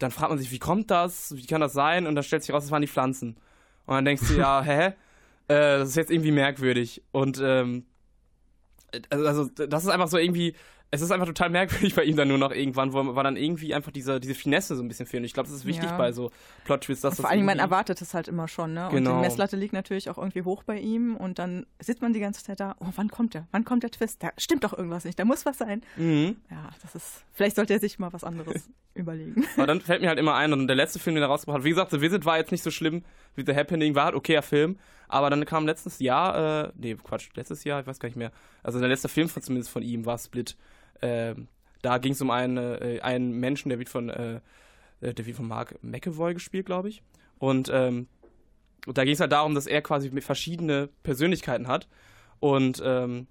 [0.00, 2.52] dann fragt man sich, wie kommt das, wie kann das sein und dann stellt sich
[2.52, 3.36] raus, das waren die Pflanzen
[3.86, 4.92] und dann denkst du, ja, hä, äh,
[5.46, 7.84] das ist jetzt irgendwie merkwürdig und ähm,
[9.10, 10.54] also, das ist einfach so irgendwie,
[10.90, 13.74] es ist einfach total merkwürdig bei ihm dann nur noch irgendwann, wo, wo dann irgendwie
[13.74, 15.22] einfach diese, diese Finesse so ein bisschen fehlt.
[15.22, 15.96] Und ich glaube, das ist wichtig Ja.
[15.98, 16.30] bei so
[16.66, 18.86] Plot-Twists, dass das Vor allen Dingen, man erwartet es halt immer schon, ne?
[18.88, 19.16] Und Genau.
[19.16, 22.44] die Messlatte liegt natürlich auch irgendwie hoch bei ihm und dann sitzt man die ganze
[22.44, 23.48] Zeit da, oh, wann kommt der?
[23.50, 24.22] Wann kommt der Twist?
[24.22, 25.82] Da stimmt doch irgendwas nicht, da muss was sein.
[25.96, 26.36] Mhm.
[26.50, 29.44] Ja, das ist, vielleicht sollte er sich mal was anderes überlegen.
[29.56, 31.64] Aber dann fällt mir halt immer ein, und der letzte Film, den er rausgebracht hat,
[31.64, 33.02] wie gesagt, The Visit war jetzt nicht so schlimm
[33.34, 34.78] wie The Happening, war halt okayer Film,
[35.14, 38.32] aber dann kam letztes Jahr, äh, nee, Quatsch, letztes Jahr, ich weiß gar nicht mehr,
[38.64, 40.56] also der letzte Film von, zumindest von ihm war Split.
[41.02, 41.46] Ähm,
[41.82, 44.40] da ging es um einen, äh, einen Menschen, der wird von, äh,
[45.00, 47.02] äh, der wird von Mark McAvoy gespielt, glaube ich.
[47.38, 48.08] Und ähm,
[48.86, 51.86] da ging es halt darum, dass er quasi verschiedene Persönlichkeiten hat.
[52.40, 53.28] Und ähm,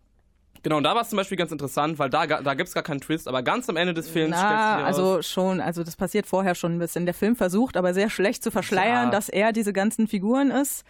[0.63, 2.83] Genau, und da war es zum Beispiel ganz interessant, weil da, da gibt es gar
[2.83, 6.55] keinen Twist, aber ganz am Ende des Films Na, also schon, also das passiert vorher
[6.55, 7.03] schon ein bisschen.
[7.03, 9.09] Der Film versucht aber sehr schlecht zu verschleiern, ja.
[9.09, 10.85] dass er diese ganzen Figuren ist.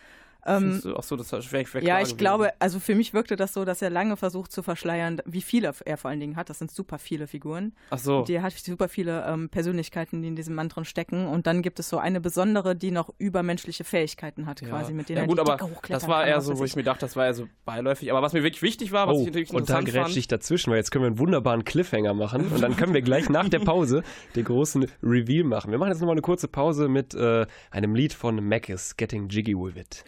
[0.45, 2.17] Ähm, ach so, das war schwer, schwer Ja, ich gewesen.
[2.17, 5.73] glaube, also für mich wirkte das so, dass er lange versucht zu verschleiern, wie viele
[5.85, 6.49] er vor allen Dingen hat.
[6.49, 7.73] Das sind super viele Figuren.
[7.89, 8.23] Ach so.
[8.23, 11.27] Die hat super viele ähm, Persönlichkeiten, die in diesem Mann drin stecken.
[11.27, 14.69] Und dann gibt es so eine besondere, die noch übermenschliche Fähigkeiten hat, ja.
[14.69, 16.83] quasi, mit denen ja, gut, er die aber das war eher so, wo ich mir
[16.83, 18.11] dachte, das war eher so beiläufig.
[18.11, 20.71] Aber was mir wirklich wichtig war, was oh, ich natürlich und da grätsche ich dazwischen,
[20.71, 23.59] weil jetzt können wir einen wunderbaren Cliffhanger machen und dann können wir gleich nach der
[23.59, 24.03] Pause
[24.35, 25.71] den großen Reveal machen.
[25.71, 29.29] Wir machen jetzt nochmal eine kurze Pause mit äh, einem Lied von Mac is Getting
[29.29, 30.03] Jiggy With It.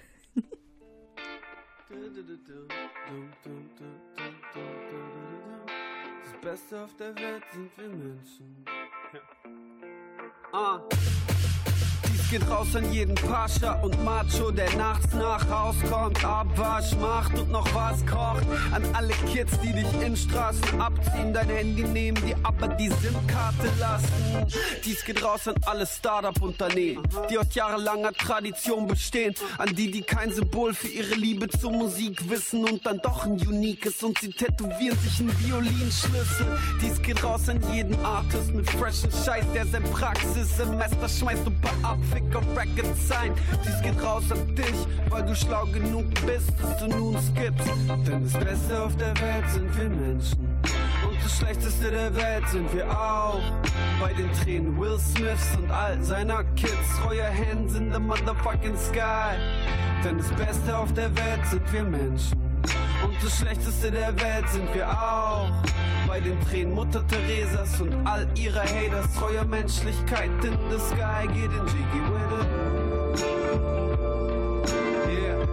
[6.45, 8.65] Beste auf der Welt sind wir Menschen.
[9.12, 9.19] Ja.
[10.53, 11.35] Ah.
[12.36, 17.50] Geht raus an jeden Pascha und Macho, der nachts nach Haus kommt, Abwasch macht und
[17.50, 18.43] noch was kocht.
[18.74, 23.71] An alle Kids, die dich in Straßen abziehen, dein Handy nehmen, die aber die SIM-Karte
[23.80, 24.12] lassen.
[24.84, 29.34] Dies geht raus an alle Startup-Unternehmen, die aus jahrelanger Tradition bestehen.
[29.58, 33.39] An die, die kein Symbol für ihre Liebe zur Musik wissen und dann doch ein
[33.48, 36.60] uniques und sie tätowieren sich einen Violinschlüssel.
[36.82, 41.71] Dies geht raus an jeden Artist mit freshen Scheiß, der sein Praxissemester schmeißt und bei
[42.34, 43.34] ab Ficker Racket sein.
[43.66, 47.70] Dies geht raus an dich, weil du schlau genug bist, dass du nun skippst.
[48.08, 50.40] Denn das Beste auf der Welt sind wir Menschen.
[51.08, 53.42] Und das Schlechteste der Welt sind wir auch.
[54.00, 56.74] Bei den Tränen Will Smiths und all seiner Kids.
[57.06, 59.38] Your hands in the motherfucking sky.
[60.04, 62.38] Denn das Beste auf der Welt sind wir Menschen.
[63.04, 65.52] Und das Schlechteste der Welt sind wir auch.
[66.08, 69.13] Bei den Tränen Mutter Theresas und all ihrer Haters.
[69.20, 71.28] Treuer Menschlichkeit in the sky.
[71.28, 72.48] Get in jiggy with it.
[75.10, 75.46] Yeah.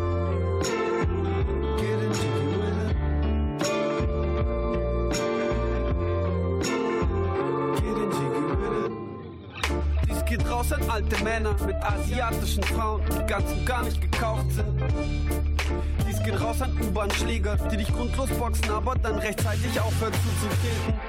[1.77, 2.97] Get in jiggy with it.
[7.81, 8.93] Get in jiggy with it.
[10.09, 14.51] Dies geht raus an alte Männer mit asiatischen Frauen, die ganz und gar nicht gekauft
[14.53, 15.41] sind.
[16.23, 21.01] Dies geht raus an U-Bahn-Schläger, die dich grundlos boxen, aber dann rechtzeitig aufhören zuzutreten.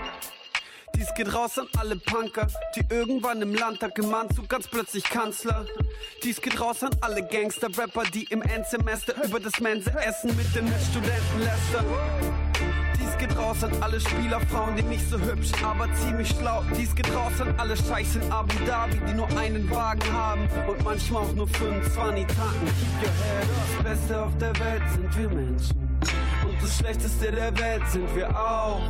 [0.95, 5.67] Dies geht raus an alle Punker, die irgendwann im Landtag im Anzug ganz plötzlich Kanzler.
[6.23, 11.39] Dies geht raus an alle Gangster-Rapper, die im Endsemester über das Mensa-Essen mit den Mitstudenten
[11.41, 12.42] lästern.
[13.43, 16.63] Raus an alle Spielerfrauen, die nicht so hübsch, aber ziemlich schlau.
[16.77, 20.81] Dies geht raus an alle Scheiß in Abu Dhabi, die nur einen Wagen haben und
[20.85, 22.65] manchmal auch nur 25 Tanken.
[22.65, 23.83] Keep your head up.
[23.83, 25.99] Das Beste auf der Welt sind wir Menschen.
[26.45, 28.81] Und das Schlechteste der Welt sind wir auch.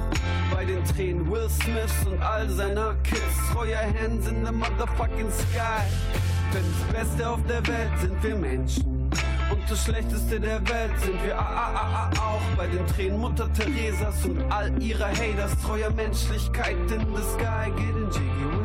[0.53, 3.21] Bei den Tränen Will Smiths und all seiner Kids.
[3.51, 5.81] Throw your hands in the motherfucking sky.
[6.53, 9.02] Denn das Beste auf der Welt sind wir Menschen.
[9.53, 13.19] Und das Schlechteste der Welt sind wir ah, ah, ah, auch bei den Tränen.
[13.19, 15.51] Mutter Theresas und all ihrer Haters.
[15.63, 18.62] Treuer Menschlichkeit in the sky, get in jiggy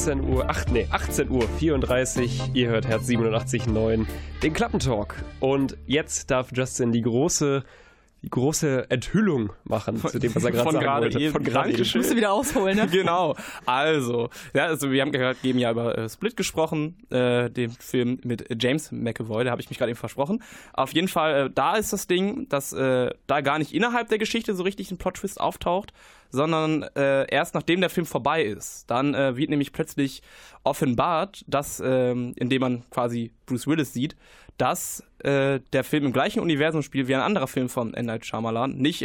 [0.00, 2.54] 17 Uhr, ach nee, 18 Uhr 34.
[2.54, 4.06] Ihr hört Herz 87.9,
[4.42, 5.14] den Klappentalk.
[5.40, 7.62] Und jetzt darf Justin die große,
[8.22, 11.20] die große Enthüllung machen zu dem, was er gerade Von sagen gerade wollte.
[11.20, 11.32] eben.
[11.32, 11.80] Von gerade eben.
[11.80, 12.86] Musst du wieder ausholen, ne?
[12.90, 13.36] genau.
[13.66, 18.20] Also, ja, also wir haben gerade eben ja über äh, Split gesprochen, äh, den Film
[18.24, 20.42] mit James McAvoy, da habe ich mich gerade eben versprochen.
[20.72, 24.16] Auf jeden Fall, äh, da ist das Ding, dass äh, da gar nicht innerhalb der
[24.16, 25.92] Geschichte so richtig ein Plot-Twist auftaucht,
[26.30, 28.90] sondern äh, erst nachdem der Film vorbei ist.
[28.90, 30.22] Dann äh, wird nämlich plötzlich
[30.64, 34.16] offenbart, dass, ähm, indem man quasi Bruce Willis sieht,
[34.58, 38.06] dass äh, der Film im gleichen Universum spielt wie ein anderer Film von M.
[38.06, 38.76] Night Shyamalan.
[38.76, 39.02] Nicht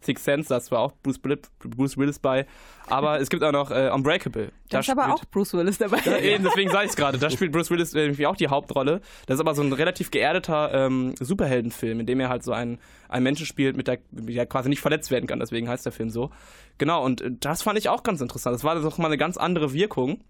[0.00, 2.46] äh, Six Sense, das war auch Bruce, Willis- Bruce Willis bei,
[2.86, 4.52] aber es gibt auch noch äh, Unbreakable.
[4.70, 5.98] Da ist aber auch Bruce Willis dabei.
[6.04, 7.18] ja, eben, deswegen sage ich es gerade.
[7.18, 9.00] Da spielt Bruce Willis irgendwie auch die Hauptrolle.
[9.26, 12.78] Das ist aber so ein relativ geerdeter ähm, Superheldenfilm, in dem er halt so einen,
[13.08, 15.40] einen Menschen spielt, mit der, der quasi nicht verletzt werden kann.
[15.40, 16.30] Deswegen heißt der Film so.
[16.78, 18.54] Genau, und äh, das fand ich auch ganz interessant.
[18.54, 20.20] Das war doch mal eine ganz andere Wirkung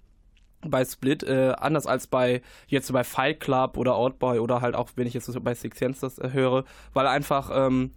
[0.66, 4.74] bei Split, äh, anders als bei jetzt so bei Fight Club oder Outboy oder halt
[4.74, 6.64] auch, wenn ich jetzt so bei Six Sense das äh, höre,
[6.94, 7.92] weil einfach ähm,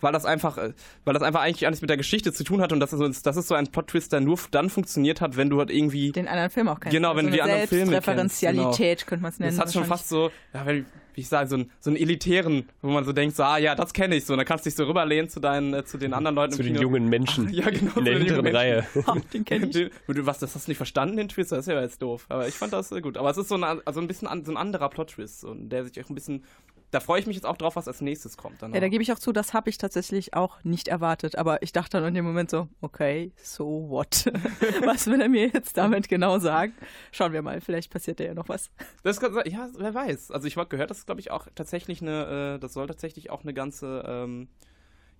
[0.00, 0.72] weil das einfach, äh,
[1.04, 3.36] weil das einfach eigentlich alles mit der Geschichte zu tun hat und das ist, das
[3.36, 6.50] ist so ein Plot-Twist, der nur dann funktioniert hat, wenn du halt irgendwie den anderen
[6.50, 6.94] Film auch kennst.
[6.94, 8.08] Genau, wenn also du die anderen Filme kennst.
[8.08, 9.08] Referenzialität genau.
[9.08, 9.56] könnte man es nennen.
[9.56, 12.68] Das hat schon fast so, ja, wenn, wie ich sage, so, ein, so einen elitären,
[12.82, 14.34] wo man so denkt, so, ah ja, das kenne ich so.
[14.34, 16.52] Und dann kannst du dich so rüberlehnen zu deinen, äh, zu den anderen Leuten.
[16.52, 17.48] Zu den jungen Menschen.
[17.48, 17.96] Ach, ja, genau.
[17.96, 18.86] In der hinteren Reihe.
[19.06, 19.70] Oh, den kenn ich.
[19.72, 19.90] Den,
[20.26, 21.50] was, das hast du nicht verstanden, den Twist?
[21.52, 22.26] Das ist ja jetzt doof.
[22.28, 23.16] Aber ich fand das äh, gut.
[23.16, 25.84] Aber es ist so ein, also ein bisschen an, so ein anderer Plot-Twist, so, der
[25.84, 26.44] sich auch ein bisschen
[26.90, 28.62] da freue ich mich jetzt auch drauf, was als nächstes kommt.
[28.62, 28.74] Danach.
[28.74, 31.36] Ja, da gebe ich auch zu, das habe ich tatsächlich auch nicht erwartet.
[31.36, 34.24] Aber ich dachte dann in dem Moment so, okay, so what?
[34.84, 36.72] was will er mir jetzt damit genau sagen?
[37.12, 38.70] Schauen wir mal, vielleicht passiert da ja noch was.
[39.02, 40.30] Das kann, ja, wer weiß.
[40.30, 43.30] Also ich habe gehört, das ist, glaube ich, auch tatsächlich eine, äh, das soll tatsächlich
[43.30, 44.48] auch eine ganze, ähm,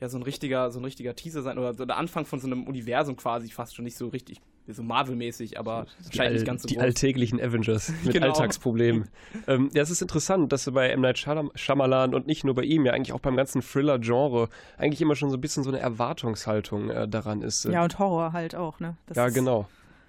[0.00, 2.46] ja, so ein richtiger, so ein richtiger Teaser sein oder so der Anfang von so
[2.46, 4.40] einem Universum quasi fast schon nicht so richtig,
[4.74, 6.82] so Marvel-mäßig, aber die, all, nicht ganz so Die groß.
[6.84, 8.26] alltäglichen Avengers mit Genau.
[8.26, 9.08] Alltagsproblemen.
[9.46, 11.00] ähm, ja, es ist interessant, dass bei M.
[11.00, 15.00] Night Shyam- Shyamalan und nicht nur bei ihm, ja eigentlich auch beim ganzen Thriller-Genre eigentlich
[15.00, 17.64] immer schon so ein bisschen so eine Erwartungshaltung äh, daran ist.
[17.64, 18.96] Ja, und Horror halt auch, ne?
[19.06, 19.68] Das ja, genau.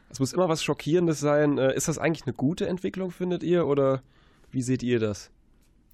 [0.09, 1.57] Es muss immer was Schockierendes sein.
[1.57, 4.01] Äh, ist das eigentlich eine gute Entwicklung, findet ihr, oder
[4.51, 5.29] wie seht ihr das?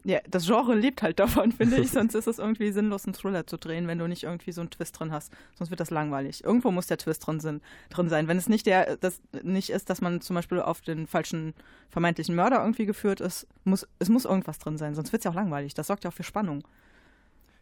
[0.07, 1.89] Ja, das Genre lebt halt davon, finde ich.
[1.89, 4.69] Sonst ist es irgendwie sinnlos, einen Thriller zu drehen, wenn du nicht irgendwie so einen
[4.69, 5.33] Twist drin hast.
[5.55, 6.43] Sonst wird das langweilig.
[6.43, 8.27] Irgendwo muss der Twist drin, sind, drin sein.
[8.27, 11.55] Wenn es nicht der, das nicht ist, dass man zum Beispiel auf den falschen
[11.89, 14.93] vermeintlichen Mörder irgendwie geführt ist, muss, es muss irgendwas drin sein.
[14.93, 15.73] Sonst wird es ja auch langweilig.
[15.73, 16.63] Das sorgt ja auch für Spannung.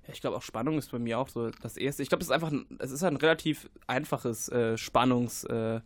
[0.05, 2.03] Ja, ich glaube auch Spannung ist bei mir auch so das erste.
[2.03, 5.79] Ich glaube, es ist einfach, ein, es ist ein relativ einfaches äh, Spannungs, äh,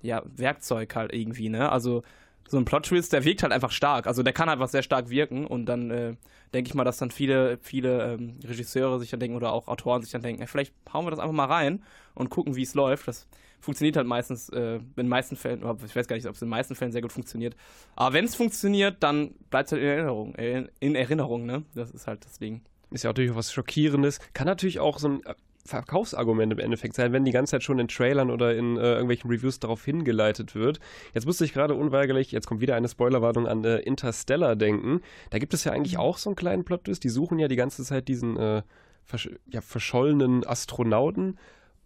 [0.00, 1.70] ja, Werkzeug halt irgendwie, ne?
[1.70, 2.02] Also
[2.48, 4.06] so ein Plot-Twist, der wirkt halt einfach stark.
[4.06, 6.16] Also der kann einfach sehr stark wirken und dann äh,
[6.54, 10.02] denke ich mal, dass dann viele, viele ähm, Regisseure sich dann denken oder auch Autoren
[10.02, 11.82] sich dann denken, ey, vielleicht hauen wir das einfach mal rein
[12.14, 13.08] und gucken, wie es läuft.
[13.08, 13.26] Das
[13.60, 16.46] funktioniert halt meistens, äh, in den meisten Fällen, ich weiß gar nicht, ob es in
[16.46, 17.56] den meisten Fällen sehr gut funktioniert.
[17.96, 21.64] Aber wenn es funktioniert, dann bleibt es halt in Erinnerung, äh, in Erinnerung, ne?
[21.74, 22.62] Das ist halt das Ding.
[22.90, 24.20] Ist ja natürlich auch was Schockierendes.
[24.32, 25.22] Kann natürlich auch so ein
[25.66, 29.30] Verkaufsargument im Endeffekt sein, wenn die ganze Zeit schon in Trailern oder in äh, irgendwelchen
[29.30, 30.80] Reviews darauf hingeleitet wird.
[31.14, 35.00] Jetzt musste ich gerade unweigerlich, jetzt kommt wieder eine Spoilerwarnung an äh, Interstellar denken.
[35.30, 37.04] Da gibt es ja eigentlich auch so einen kleinen Plot-Twist.
[37.04, 38.62] Die suchen ja die ganze Zeit diesen äh,
[39.04, 41.38] versch ja, verschollenen Astronauten.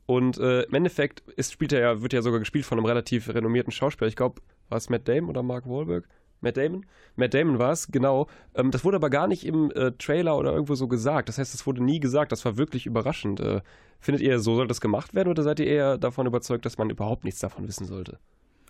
[0.07, 3.33] Und äh, im Endeffekt ist, spielt er ja, wird ja sogar gespielt von einem relativ
[3.33, 4.09] renommierten Schauspieler.
[4.09, 6.09] Ich glaube, war es Matt Damon oder Mark Wahlberg?
[6.41, 6.86] Matt Damon?
[7.16, 8.26] Matt Damon war es, genau.
[8.55, 11.28] Ähm, das wurde aber gar nicht im äh, Trailer oder irgendwo so gesagt.
[11.28, 12.32] Das heißt, es wurde nie gesagt.
[12.32, 13.41] Das war wirklich überraschend.
[13.41, 13.61] Äh,
[14.01, 16.88] findet ihr, so soll das gemacht werden oder seid ihr eher davon überzeugt, dass man
[16.91, 18.18] überhaupt nichts davon wissen sollte?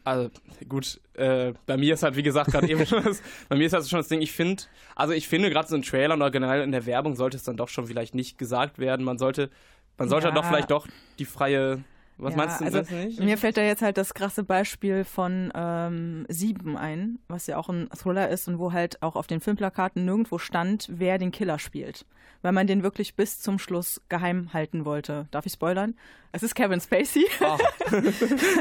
[0.02, 0.30] Also
[0.68, 3.74] gut, äh, bei mir ist halt, wie gesagt, gerade eben schon das, bei mir ist
[3.74, 4.62] halt schon das Ding, ich finde,
[4.96, 7.56] also ich finde gerade so in Trailern oder generell in der Werbung sollte es dann
[7.58, 9.04] doch schon vielleicht nicht gesagt werden.
[9.04, 9.50] Man sollte,
[9.98, 10.34] man sollte Ja.
[10.34, 11.84] doch vielleicht doch die freie,
[12.22, 13.20] was ja, meinst du, also du nicht?
[13.20, 17.68] Mir fällt da jetzt halt das krasse Beispiel von ähm, Sieben ein, was ja auch
[17.68, 21.58] ein Thriller ist und wo halt auch auf den Filmplakaten nirgendwo stand, wer den Killer
[21.58, 22.06] spielt.
[22.42, 25.28] Weil man den wirklich bis zum Schluss geheim halten wollte.
[25.30, 25.94] Darf ich spoilern?
[26.32, 27.26] Es ist Kevin Spacey.
[27.40, 27.58] Ah.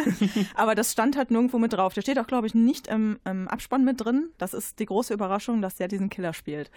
[0.55, 1.93] Aber das stand halt nirgendwo mit drauf.
[1.93, 4.29] Der steht auch, glaube ich, nicht im, im Abspann mit drin.
[4.37, 6.71] Das ist die große Überraschung, dass der diesen Killer spielt.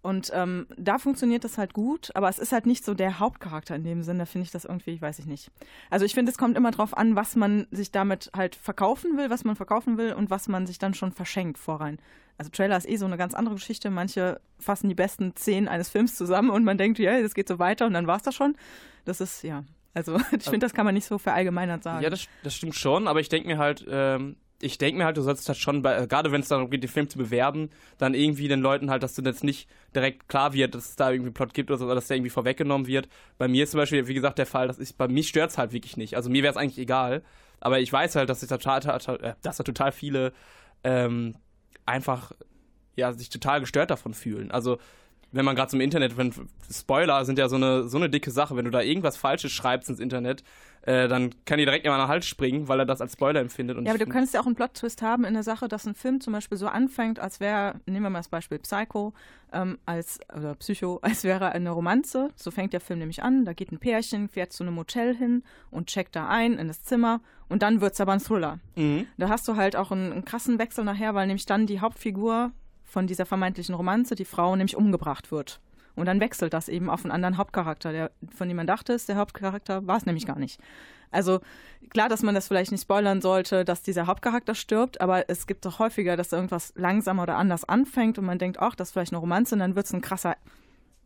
[0.00, 3.74] Und ähm, da funktioniert das halt gut, aber es ist halt nicht so der Hauptcharakter
[3.74, 5.50] in dem Sinne, finde ich das irgendwie, weiß ich nicht.
[5.90, 9.28] Also ich finde, es kommt immer drauf an, was man sich damit halt verkaufen will,
[9.28, 11.98] was man verkaufen will und was man sich dann schon verschenkt vorrein.
[12.38, 13.90] Also Trailer ist eh so eine ganz andere Geschichte.
[13.90, 17.58] Manche fassen die besten Szenen eines Films zusammen und man denkt, ja, das geht so
[17.58, 18.56] weiter und dann war's das schon.
[19.04, 19.64] Das ist, ja.
[19.94, 22.04] Also ich finde, das kann man nicht so verallgemeinert sagen.
[22.04, 25.16] Ja, das, das stimmt schon, aber ich denke mir halt, ähm, ich denke mir halt,
[25.16, 27.70] du solltest halt schon, bei, äh, gerade wenn es darum geht, den Film zu bewerben,
[27.96, 31.10] dann irgendwie den Leuten halt, dass du jetzt nicht direkt klar wird, dass es da
[31.10, 33.08] irgendwie Plot gibt oder so, dass der irgendwie vorweggenommen wird.
[33.38, 35.58] Bei mir ist zum Beispiel, wie gesagt, der Fall, dass ich, bei mir stört es
[35.58, 36.16] halt wirklich nicht.
[36.16, 37.22] Also mir wäre es eigentlich egal,
[37.60, 40.32] aber ich weiß halt, dass total, total, äh, dass da total viele
[40.82, 41.36] ähm,
[41.86, 42.32] einfach
[42.96, 44.50] ja, sich total gestört davon fühlen.
[44.50, 44.78] Also
[45.30, 46.32] wenn man gerade zum Internet, wenn
[46.70, 49.88] Spoiler sind ja so eine so eine dicke Sache, wenn du da irgendwas Falsches schreibst
[49.90, 50.42] ins Internet,
[50.88, 53.40] äh, dann kann die direkt immer an den Hals springen, weil er das als Spoiler
[53.40, 53.76] empfindet.
[53.76, 55.94] Und Ja, aber du könntest ja auch einen Plot-Twist haben in der Sache, dass ein
[55.94, 59.12] Film zum Beispiel so anfängt, als wäre, nehmen wir mal das Beispiel Psycho,
[59.52, 62.30] ähm, als, oder Psycho, als wäre eine Romanze.
[62.36, 63.44] So fängt der Film nämlich an.
[63.44, 66.82] Da geht ein Pärchen, fährt zu einem Motel hin und checkt da ein in das
[66.82, 67.20] Zimmer
[67.50, 68.58] und dann wird's aber ein Thriller.
[68.74, 69.06] Mhm.
[69.18, 72.52] Da hast du halt auch einen, einen krassen Wechsel nachher, weil nämlich dann die Hauptfigur
[72.82, 75.60] von dieser vermeintlichen Romanze, die Frau, nämlich umgebracht wird.
[75.98, 79.08] Und dann wechselt das eben auf einen anderen Hauptcharakter, der, von dem man dachte, ist
[79.08, 80.60] der Hauptcharakter, war es nämlich gar nicht.
[81.10, 81.40] Also
[81.90, 85.64] klar, dass man das vielleicht nicht spoilern sollte, dass dieser Hauptcharakter stirbt, aber es gibt
[85.64, 89.12] doch häufiger, dass irgendwas langsamer oder anders anfängt und man denkt, ach, das ist vielleicht
[89.12, 90.36] eine Romanze und dann wird es ein krasser,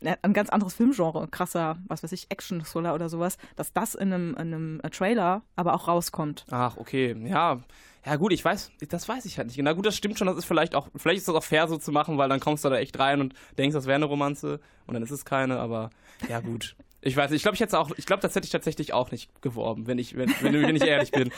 [0.01, 4.13] äh, ein ganz anderes Filmgenre, krasser, was weiß ich, Action-Thriller oder sowas, dass das in
[4.13, 6.45] einem, in einem Trailer aber auch rauskommt.
[6.51, 7.17] Ach, okay.
[7.25, 7.61] Ja,
[8.05, 9.59] Ja gut, ich weiß, das weiß ich halt nicht.
[9.63, 11.77] Na gut, das stimmt schon, das ist vielleicht auch, vielleicht ist das auch fair so
[11.77, 14.61] zu machen, weil dann kommst du da echt rein und denkst, das wäre eine Romanze
[14.87, 15.91] und dann ist es keine, aber
[16.29, 16.75] ja gut.
[17.01, 19.43] Ich weiß ich glaube, ich hätte auch, ich glaube, das hätte ich tatsächlich auch nicht
[19.43, 21.31] geworben, wenn ich, wenn, wenn, wenn ich ehrlich bin.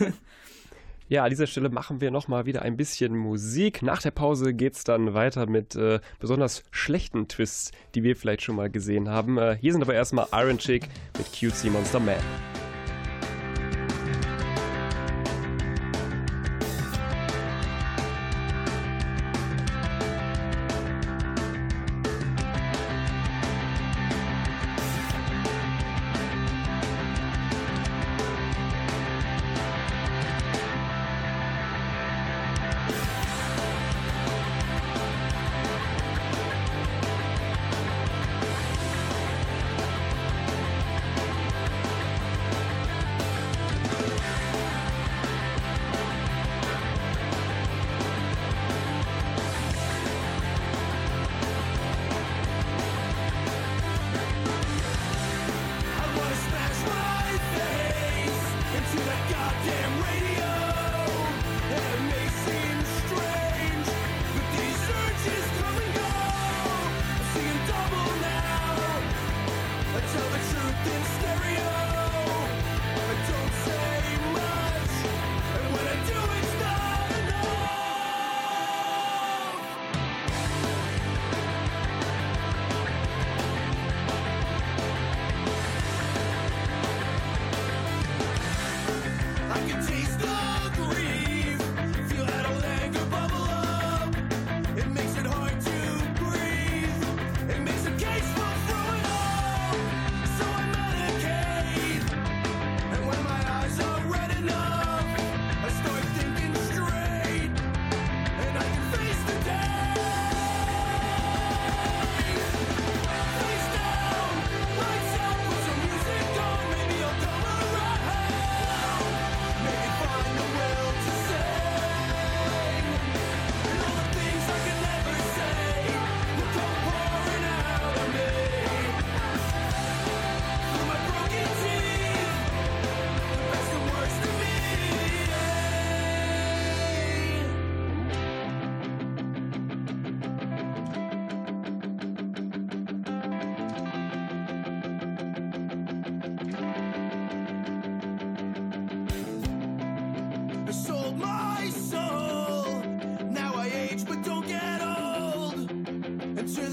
[1.08, 3.82] Ja, an dieser Stelle machen wir nochmal wieder ein bisschen Musik.
[3.82, 8.40] Nach der Pause geht es dann weiter mit äh, besonders schlechten Twists, die wir vielleicht
[8.40, 9.36] schon mal gesehen haben.
[9.36, 12.16] Äh, hier sind aber erstmal Iron Chick mit Cutesy Monster Man.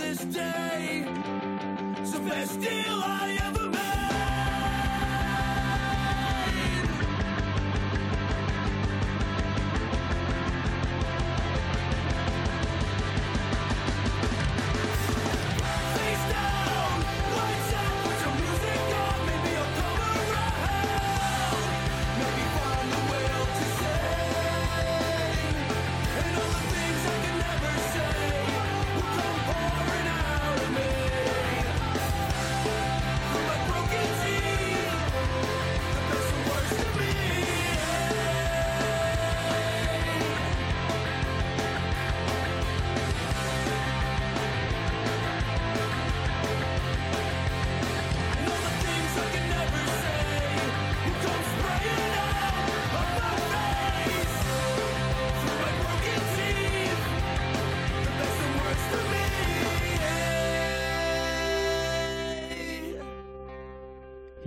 [0.10, 1.06] this day.
[2.00, 3.59] It's the best deal I ever.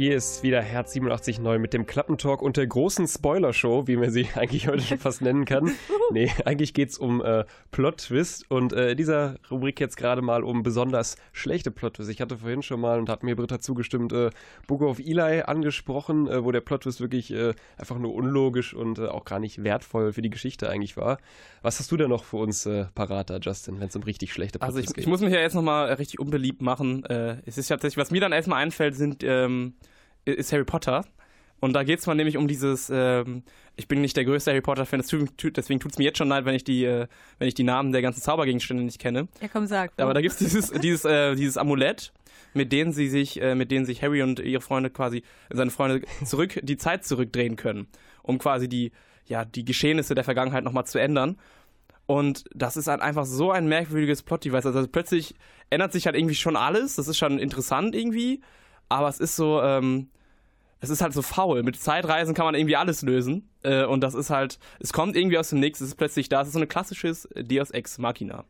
[0.03, 4.27] Hier ist wieder Herz 87.9 mit dem Klappentalk und der großen Spoiler-Show, wie man sie
[4.35, 5.71] eigentlich heute schon fast nennen kann.
[6.11, 10.63] Nee, eigentlich geht es um äh, Plot-Twist und äh, dieser Rubrik jetzt gerade mal um
[10.63, 12.11] besonders schlechte Plot-Twist.
[12.11, 14.29] Ich hatte vorhin schon mal und hat mir Britta zugestimmt, äh,
[14.67, 19.07] Book of Eli angesprochen, äh, wo der Plot-Twist wirklich äh, einfach nur unlogisch und äh,
[19.07, 21.17] auch gar nicht wertvoll für die Geschichte eigentlich war.
[21.63, 24.35] Was hast du denn noch für uns äh, parat da, Justin, wenn es um richtig
[24.35, 25.05] schlechte Plot-Twists also ich, geht?
[25.05, 27.05] ich muss mich ja jetzt nochmal richtig unbeliebt machen.
[27.07, 29.75] es ist ja tatsächlich, was mir dann erstmal einfällt, sind ähm,
[30.25, 31.05] ist Harry Potter.
[31.61, 33.45] Und da geht es mal nämlich um dieses, ähm,
[33.77, 36.57] ich bin nicht der größte Harry Potter-Fan, deswegen tut es mir jetzt schon leid, wenn
[36.57, 37.07] ich die, äh,
[37.39, 39.29] wenn ich die Namen der ganzen Zaubergegenstände nicht kenne.
[39.41, 39.93] Ja, komm, sag.
[39.97, 42.13] Aber da gibt es dieses, dieses, äh, dieses Amulett,
[42.53, 46.03] mit denen sie sich, äh, mit denen sich Harry und ihre Freunde quasi, seine Freunde
[46.25, 47.87] zurück, die Zeit zurückdrehen können,
[48.25, 48.91] um quasi die,
[49.27, 51.39] ja, die Geschehnisse der Vergangenheit nochmal zu ändern.
[52.07, 54.67] Und das ist halt einfach so ein merkwürdiges Plot-Device.
[54.67, 55.37] Also plötzlich
[55.71, 56.97] ändert sich halt irgendwie schon alles.
[56.97, 58.41] Das ist schon interessant irgendwie.
[58.93, 60.09] Aber es ist so, ähm,
[60.81, 61.63] es ist halt so faul.
[61.63, 63.49] Mit Zeitreisen kann man irgendwie alles lösen.
[63.63, 66.43] Äh, und das ist halt, es kommt irgendwie aus dem Nix, es ist plötzlich da.
[66.43, 68.45] Es ist so ein klassisches Deus Ex Machina.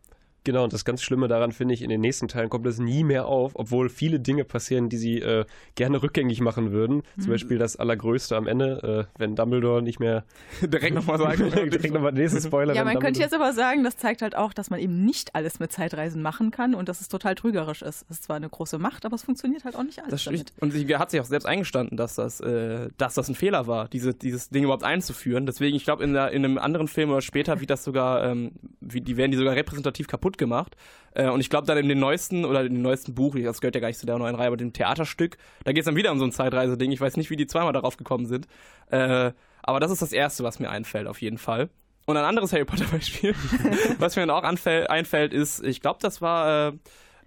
[0.44, 3.04] Genau, und das ganz Schlimme daran finde ich, in den nächsten Teilen kommt das nie
[3.04, 7.02] mehr auf, obwohl viele Dinge passieren, die sie äh, gerne rückgängig machen würden.
[7.16, 7.22] Mhm.
[7.22, 10.24] Zum Beispiel das Allergrößte am Ende, äh, wenn Dumbledore nicht mehr
[10.62, 11.50] direkt nochmal sagen.
[11.54, 12.74] direkt nochmal nächsten Spoiler.
[12.74, 15.34] Ja, man Dumbledore könnte jetzt aber sagen, das zeigt halt auch, dass man eben nicht
[15.34, 18.04] alles mit Zeitreisen machen kann und dass es total trügerisch ist.
[18.08, 20.52] Es ist zwar eine große Macht, aber es funktioniert halt auch nicht alles das damit.
[20.60, 23.88] Und sie hat sich auch selbst eingestanden, dass das, äh, dass das ein Fehler war,
[23.88, 25.46] diese, dieses Ding überhaupt einzuführen.
[25.46, 29.00] Deswegen, ich glaube, in, in einem anderen Film oder später wird das sogar, ähm, wie,
[29.00, 30.76] die werden die sogar repräsentativ kaputt gemacht.
[31.14, 33.74] Äh, und ich glaube, dann in den neuesten, oder in dem neuesten Buch, das gehört
[33.74, 36.12] ja gar nicht zu der neuen Reihe, aber dem Theaterstück, da geht es dann wieder
[36.12, 36.90] um so ein Zeitreise-Ding.
[36.92, 38.46] Ich weiß nicht, wie die zweimal darauf gekommen sind.
[38.90, 41.68] Äh, aber das ist das Erste, was mir einfällt, auf jeden Fall.
[42.04, 43.34] Und ein anderes Harry Potter-Beispiel,
[43.98, 46.72] was mir dann auch einfällt, ist, ich glaube, das war äh,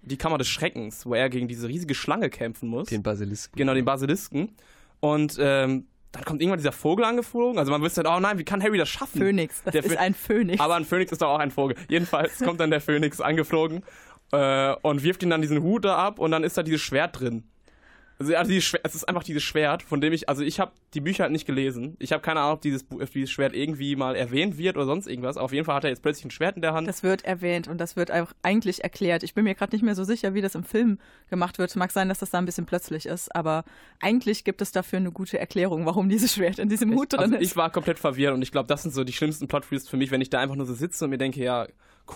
[0.02, 2.88] die Kammer des Schreckens, wo er gegen diese riesige Schlange kämpfen muss.
[2.88, 3.56] Den Basilisken.
[3.56, 4.54] Genau, den Basilisken.
[5.00, 7.58] Und ähm, dann kommt irgendwann dieser Vogel angeflogen.
[7.58, 9.20] Also man wüsste dann, oh nein, wie kann Harry das schaffen?
[9.20, 10.60] Phönix, das der ist ein Phönix.
[10.60, 11.76] Aber ein Phönix ist doch auch ein Vogel.
[11.88, 13.82] Jedenfalls kommt dann der Phönix angeflogen
[14.32, 17.20] äh, und wirft ihn dann diesen Hut da ab und dann ist da dieses Schwert
[17.20, 17.44] drin.
[18.18, 20.72] Also, also dieses Schwert, es ist einfach dieses Schwert, von dem ich, also ich habe
[20.94, 21.96] die Bücher halt nicht gelesen.
[21.98, 25.06] Ich habe keine Ahnung, ob dieses, ob dieses Schwert irgendwie mal erwähnt wird oder sonst
[25.06, 25.36] irgendwas.
[25.36, 26.88] Auf jeden Fall hat er jetzt plötzlich ein Schwert in der Hand.
[26.88, 29.22] Das wird erwähnt und das wird auch eigentlich erklärt.
[29.22, 30.98] Ich bin mir gerade nicht mehr so sicher, wie das im Film
[31.28, 31.76] gemacht wird.
[31.76, 33.64] Mag sein, dass das da ein bisschen plötzlich ist, aber
[34.00, 37.20] eigentlich gibt es dafür eine gute Erklärung, warum dieses Schwert in diesem Hut ich, drin
[37.20, 37.50] also ist.
[37.50, 40.10] Ich war komplett verwirrt und ich glaube, das sind so die schlimmsten Plot-Twists für mich,
[40.10, 41.66] wenn ich da einfach nur so sitze und mir denke, ja,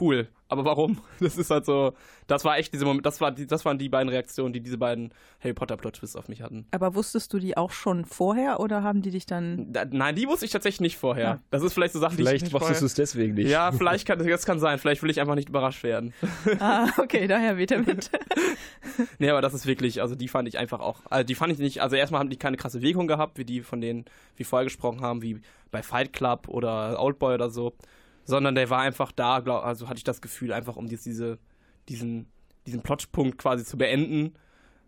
[0.00, 0.28] cool.
[0.50, 0.98] Aber warum?
[1.20, 1.92] Das ist halt so,
[2.26, 4.78] das war echt diese Moment, das, war die, das waren die beiden Reaktionen, die diese
[4.78, 6.66] beiden Harry Potter Plot Twists auf mich hatten.
[6.70, 9.72] Aber wusstest du die auch schon vorher oder haben die dich dann.
[9.72, 11.24] Da, nein, die wusste ich tatsächlich nicht vorher.
[11.24, 11.40] Ja.
[11.50, 13.50] Das ist vielleicht so Sachen, vielleicht die ich Vielleicht wusstest du es deswegen nicht.
[13.50, 14.78] Ja, vielleicht kann das kann sein.
[14.78, 16.14] Vielleicht will ich einfach nicht überrascht werden.
[16.58, 18.10] Ah, okay, daher weht er mit.
[19.18, 21.58] nee, aber das ist wirklich, also die fand ich einfach auch, also die fand ich
[21.58, 24.04] nicht, also erstmal haben die keine krasse Wirkung gehabt, wie die von denen,
[24.36, 27.74] wie vorher gesprochen haben, wie bei Fight Club oder Oldboy oder so
[28.30, 31.38] sondern der war einfach da, glaub, also hatte ich das Gefühl, einfach um diese,
[31.88, 32.26] diesen,
[32.66, 34.34] diesen Plotpunkt quasi zu beenden.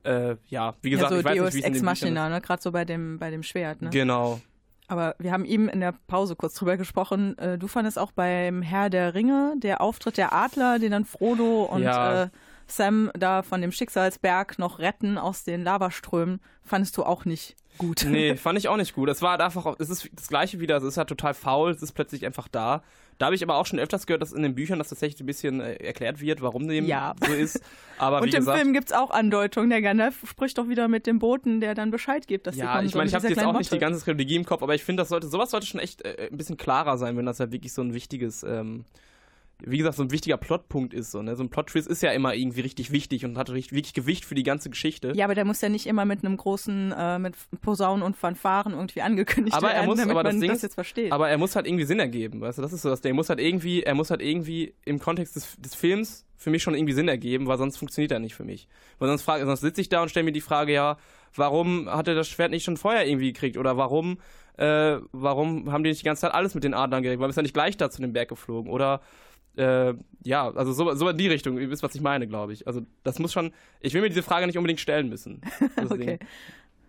[0.05, 2.40] Äh, ja, wie gesagt, ja, so ich weiß Deus nicht, wie Ex Machina, ne?
[2.40, 3.82] gerade so bei dem, bei dem Schwert.
[3.82, 3.90] Ne?
[3.90, 4.40] Genau.
[4.88, 7.38] Aber wir haben eben in der Pause kurz drüber gesprochen.
[7.38, 11.64] Äh, du fandest auch beim Herr der Ringe, der Auftritt der Adler, den dann Frodo
[11.64, 12.24] und ja.
[12.24, 12.28] äh,
[12.66, 18.05] Sam da von dem Schicksalsberg noch retten aus den Lavaströmen, fandest du auch nicht gut.
[18.09, 19.09] Nee, fand ich auch nicht gut.
[19.09, 21.93] Es war einfach, es ist das gleiche wieder, es ist halt total faul, es ist
[21.93, 22.82] plötzlich einfach da.
[23.23, 25.27] Da habe ich aber auch schon öfters gehört, dass in den Büchern das tatsächlich ein
[25.27, 27.14] bisschen äh, erklärt wird, warum dem ja.
[27.25, 27.62] so ist.
[27.97, 29.70] Aber Und im gesagt, Film gibt es auch Andeutungen.
[29.70, 32.89] Der Gandalf spricht doch wieder mit dem Boten, der dann Bescheid gibt, dass ja, kommen
[32.89, 35.03] ich meine, ich habe jetzt auch nicht die ganze Trilogie im Kopf, aber ich finde,
[35.03, 37.73] das sollte, sowas sollte schon echt äh, ein bisschen klarer sein, wenn das ja wirklich
[37.73, 38.87] so ein wichtiges, ähm,
[39.64, 41.10] wie gesagt, so ein wichtiger Plotpunkt ist.
[41.10, 41.36] So, ne?
[41.36, 44.34] so ein Plot-Twist ist ja immer irgendwie richtig wichtig und hat richtig, wirklich Gewicht für
[44.34, 45.12] die ganze Geschichte.
[45.14, 48.72] Ja, aber der muss ja nicht immer mit einem großen, äh, mit Posaunen und Fanfaren
[48.72, 51.12] irgendwie angekündigt aber er werden, muss, damit aber das man Ding das jetzt versteht.
[51.12, 53.12] Aber er muss halt irgendwie Sinn ergeben, weißt du, das ist so das Ding.
[53.12, 56.62] Er muss halt irgendwie, er muss halt irgendwie im Kontext des, des Films für mich
[56.62, 58.68] schon irgendwie Sinn ergeben, weil sonst funktioniert er nicht für mich.
[58.98, 60.96] Weil sonst, frage, sonst sitze ich da und stelle mir die Frage, ja,
[61.34, 63.56] warum hat er das Schwert nicht schon vorher irgendwie gekriegt?
[63.56, 64.18] Oder warum,
[64.56, 67.20] äh, warum haben die nicht die ganze Zeit alles mit den Adlern geregelt?
[67.20, 68.70] Warum ist er nicht gleich da zu dem Berg geflogen?
[68.70, 69.00] Oder
[69.57, 69.94] äh,
[70.24, 72.66] ja, also so, so in die Richtung, ihr wisst, was ich meine, glaube ich.
[72.66, 75.40] Also das muss schon, ich will mir diese Frage nicht unbedingt stellen müssen.
[75.76, 76.18] okay.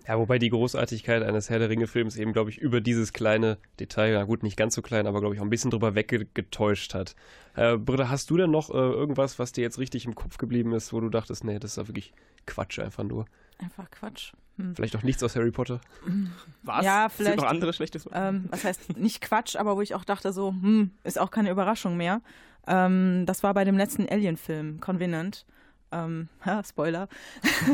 [0.07, 4.13] Ja, wobei die Großartigkeit eines Herr der Ringe-Films eben, glaube ich, über dieses kleine Detail,
[4.13, 7.15] na gut, nicht ganz so klein, aber glaube ich auch ein bisschen drüber weggetäuscht hat.
[7.55, 10.73] Äh, Britta, hast du denn noch äh, irgendwas, was dir jetzt richtig im Kopf geblieben
[10.73, 12.13] ist, wo du dachtest, nee, das ist ja wirklich
[12.45, 13.25] Quatsch einfach nur?
[13.59, 14.33] Einfach Quatsch.
[14.57, 14.75] Hm.
[14.75, 15.79] Vielleicht auch nichts aus Harry Potter?
[16.63, 16.85] Was?
[16.85, 17.37] Ja, Sind vielleicht.
[17.37, 20.91] noch andere schlechtes ähm, was heißt nicht Quatsch, aber wo ich auch dachte, so, hm,
[21.03, 22.21] ist auch keine Überraschung mehr.
[22.67, 25.45] Ähm, das war bei dem letzten Alien-Film, Convenant.
[25.91, 27.07] Ähm, ha, Spoiler.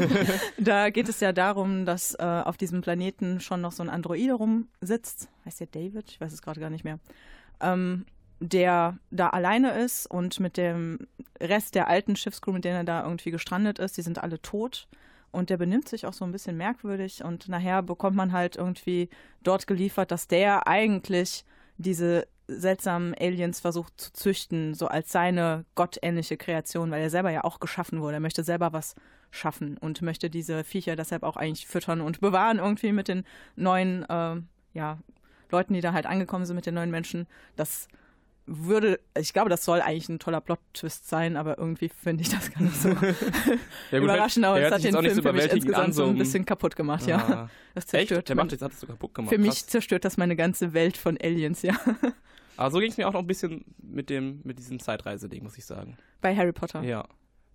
[0.58, 4.34] da geht es ja darum, dass äh, auf diesem Planeten schon noch so ein Androide
[4.34, 5.30] rumsitzt.
[5.46, 6.10] Heißt der David?
[6.10, 7.00] Ich weiß es gerade gar nicht mehr.
[7.62, 8.06] Ähm,
[8.42, 11.08] der da alleine ist und mit dem
[11.42, 14.88] Rest der alten Schiffscrew, mit denen er da irgendwie gestrandet ist, die sind alle tot.
[15.32, 17.24] Und der benimmt sich auch so ein bisschen merkwürdig.
[17.24, 19.10] Und nachher bekommt man halt irgendwie
[19.44, 21.46] dort geliefert, dass der eigentlich
[21.78, 27.44] diese seltsamen Aliens versucht zu züchten, so als seine gottähnliche Kreation, weil er selber ja
[27.44, 28.16] auch geschaffen wurde.
[28.16, 28.96] Er möchte selber was
[29.32, 33.24] schaffen und möchte diese Viecher deshalb auch eigentlich füttern und bewahren irgendwie mit den
[33.56, 34.36] neuen, äh,
[34.74, 34.98] ja,
[35.52, 37.28] Leuten, die da halt angekommen sind, mit den neuen Menschen.
[37.56, 37.88] Das
[38.52, 42.52] würde, ich glaube, das soll eigentlich ein toller Plot-Twist sein, aber irgendwie finde ich das
[42.52, 42.90] gar nicht so
[43.92, 44.44] Ja, überraschend.
[44.46, 46.18] Aber der es hat den jetzt Film so für mich insgesamt an, so so ein
[46.18, 47.18] bisschen kaputt gemacht, ja.
[47.18, 47.50] Ah.
[47.76, 47.90] Das Echt?
[48.10, 49.30] zerstört Der mein- macht das, hat das sogar kaputt gemacht.
[49.34, 49.68] Für mich krass.
[49.68, 51.76] zerstört das meine ganze Welt von Aliens, ja.
[52.60, 55.58] Aber so ging es mir auch noch ein bisschen mit dem, mit diesem Zeitreise-Ding, muss
[55.58, 55.98] ich sagen.
[56.20, 56.82] Bei Harry Potter.
[56.84, 57.08] Ja.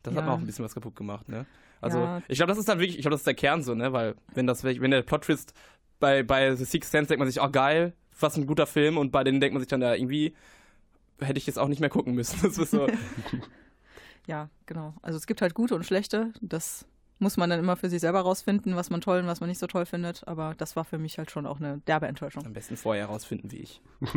[0.03, 0.21] Das Ja.
[0.21, 1.45] hat mir auch ein bisschen was kaputt gemacht, ne?
[1.83, 2.23] Also, Ja.
[2.27, 3.93] ich glaube, das ist dann wirklich, ich glaube, das ist der Kern so, ne?
[3.93, 5.53] Weil, wenn das, wenn der Plot-Twist
[6.01, 9.13] bei, bei The Sixth Sense denkt man sich, oh geil, was ein guter Film und
[9.13, 10.35] bei denen denkt man sich dann, ja, irgendwie
[11.21, 12.39] hätte ich jetzt auch nicht mehr gucken müssen.
[12.43, 12.87] Das ist so,
[14.27, 14.95] Ja, genau.
[15.03, 16.33] Also es gibt halt gute und schlechte.
[16.41, 16.87] Das
[17.19, 19.59] muss man dann immer für sich selber rausfinden, was man toll und was man nicht
[19.59, 20.27] so toll findet.
[20.27, 22.45] Aber das war für mich halt schon auch eine derbe Enttäuschung.
[22.45, 23.81] am besten vorher herausfinden, wie ich.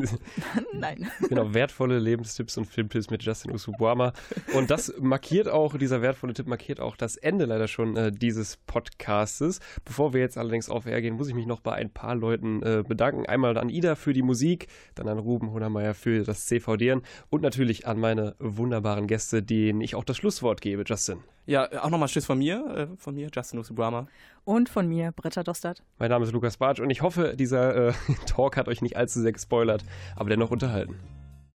[0.73, 1.09] Nein.
[1.29, 4.13] Genau, wertvolle Lebenstipps und Filmtipps mit Justin Usubuama.
[4.53, 8.57] Und das markiert auch, dieser wertvolle Tipp markiert auch das Ende leider schon äh, dieses
[8.57, 9.59] Podcastes.
[9.85, 12.61] Bevor wir jetzt allerdings auf Air gehen, muss ich mich noch bei ein paar Leuten
[12.63, 13.25] äh, bedanken.
[13.25, 17.87] Einmal an Ida für die Musik, dann an Ruben Honermeier für das CVDN und natürlich
[17.87, 21.19] an meine wunderbaren Gäste, denen ich auch das Schlusswort gebe, Justin.
[21.47, 24.07] Ja, auch nochmal Tschüss von mir, äh, von mir, Justin Usubrama.
[24.43, 25.81] Und von mir, Britta Dostert.
[25.97, 27.93] Mein Name ist Lukas Bartsch und ich hoffe, dieser äh,
[28.25, 29.83] Talk hat euch nicht allzu sehr gespoilert,
[30.17, 30.99] aber dennoch unterhalten.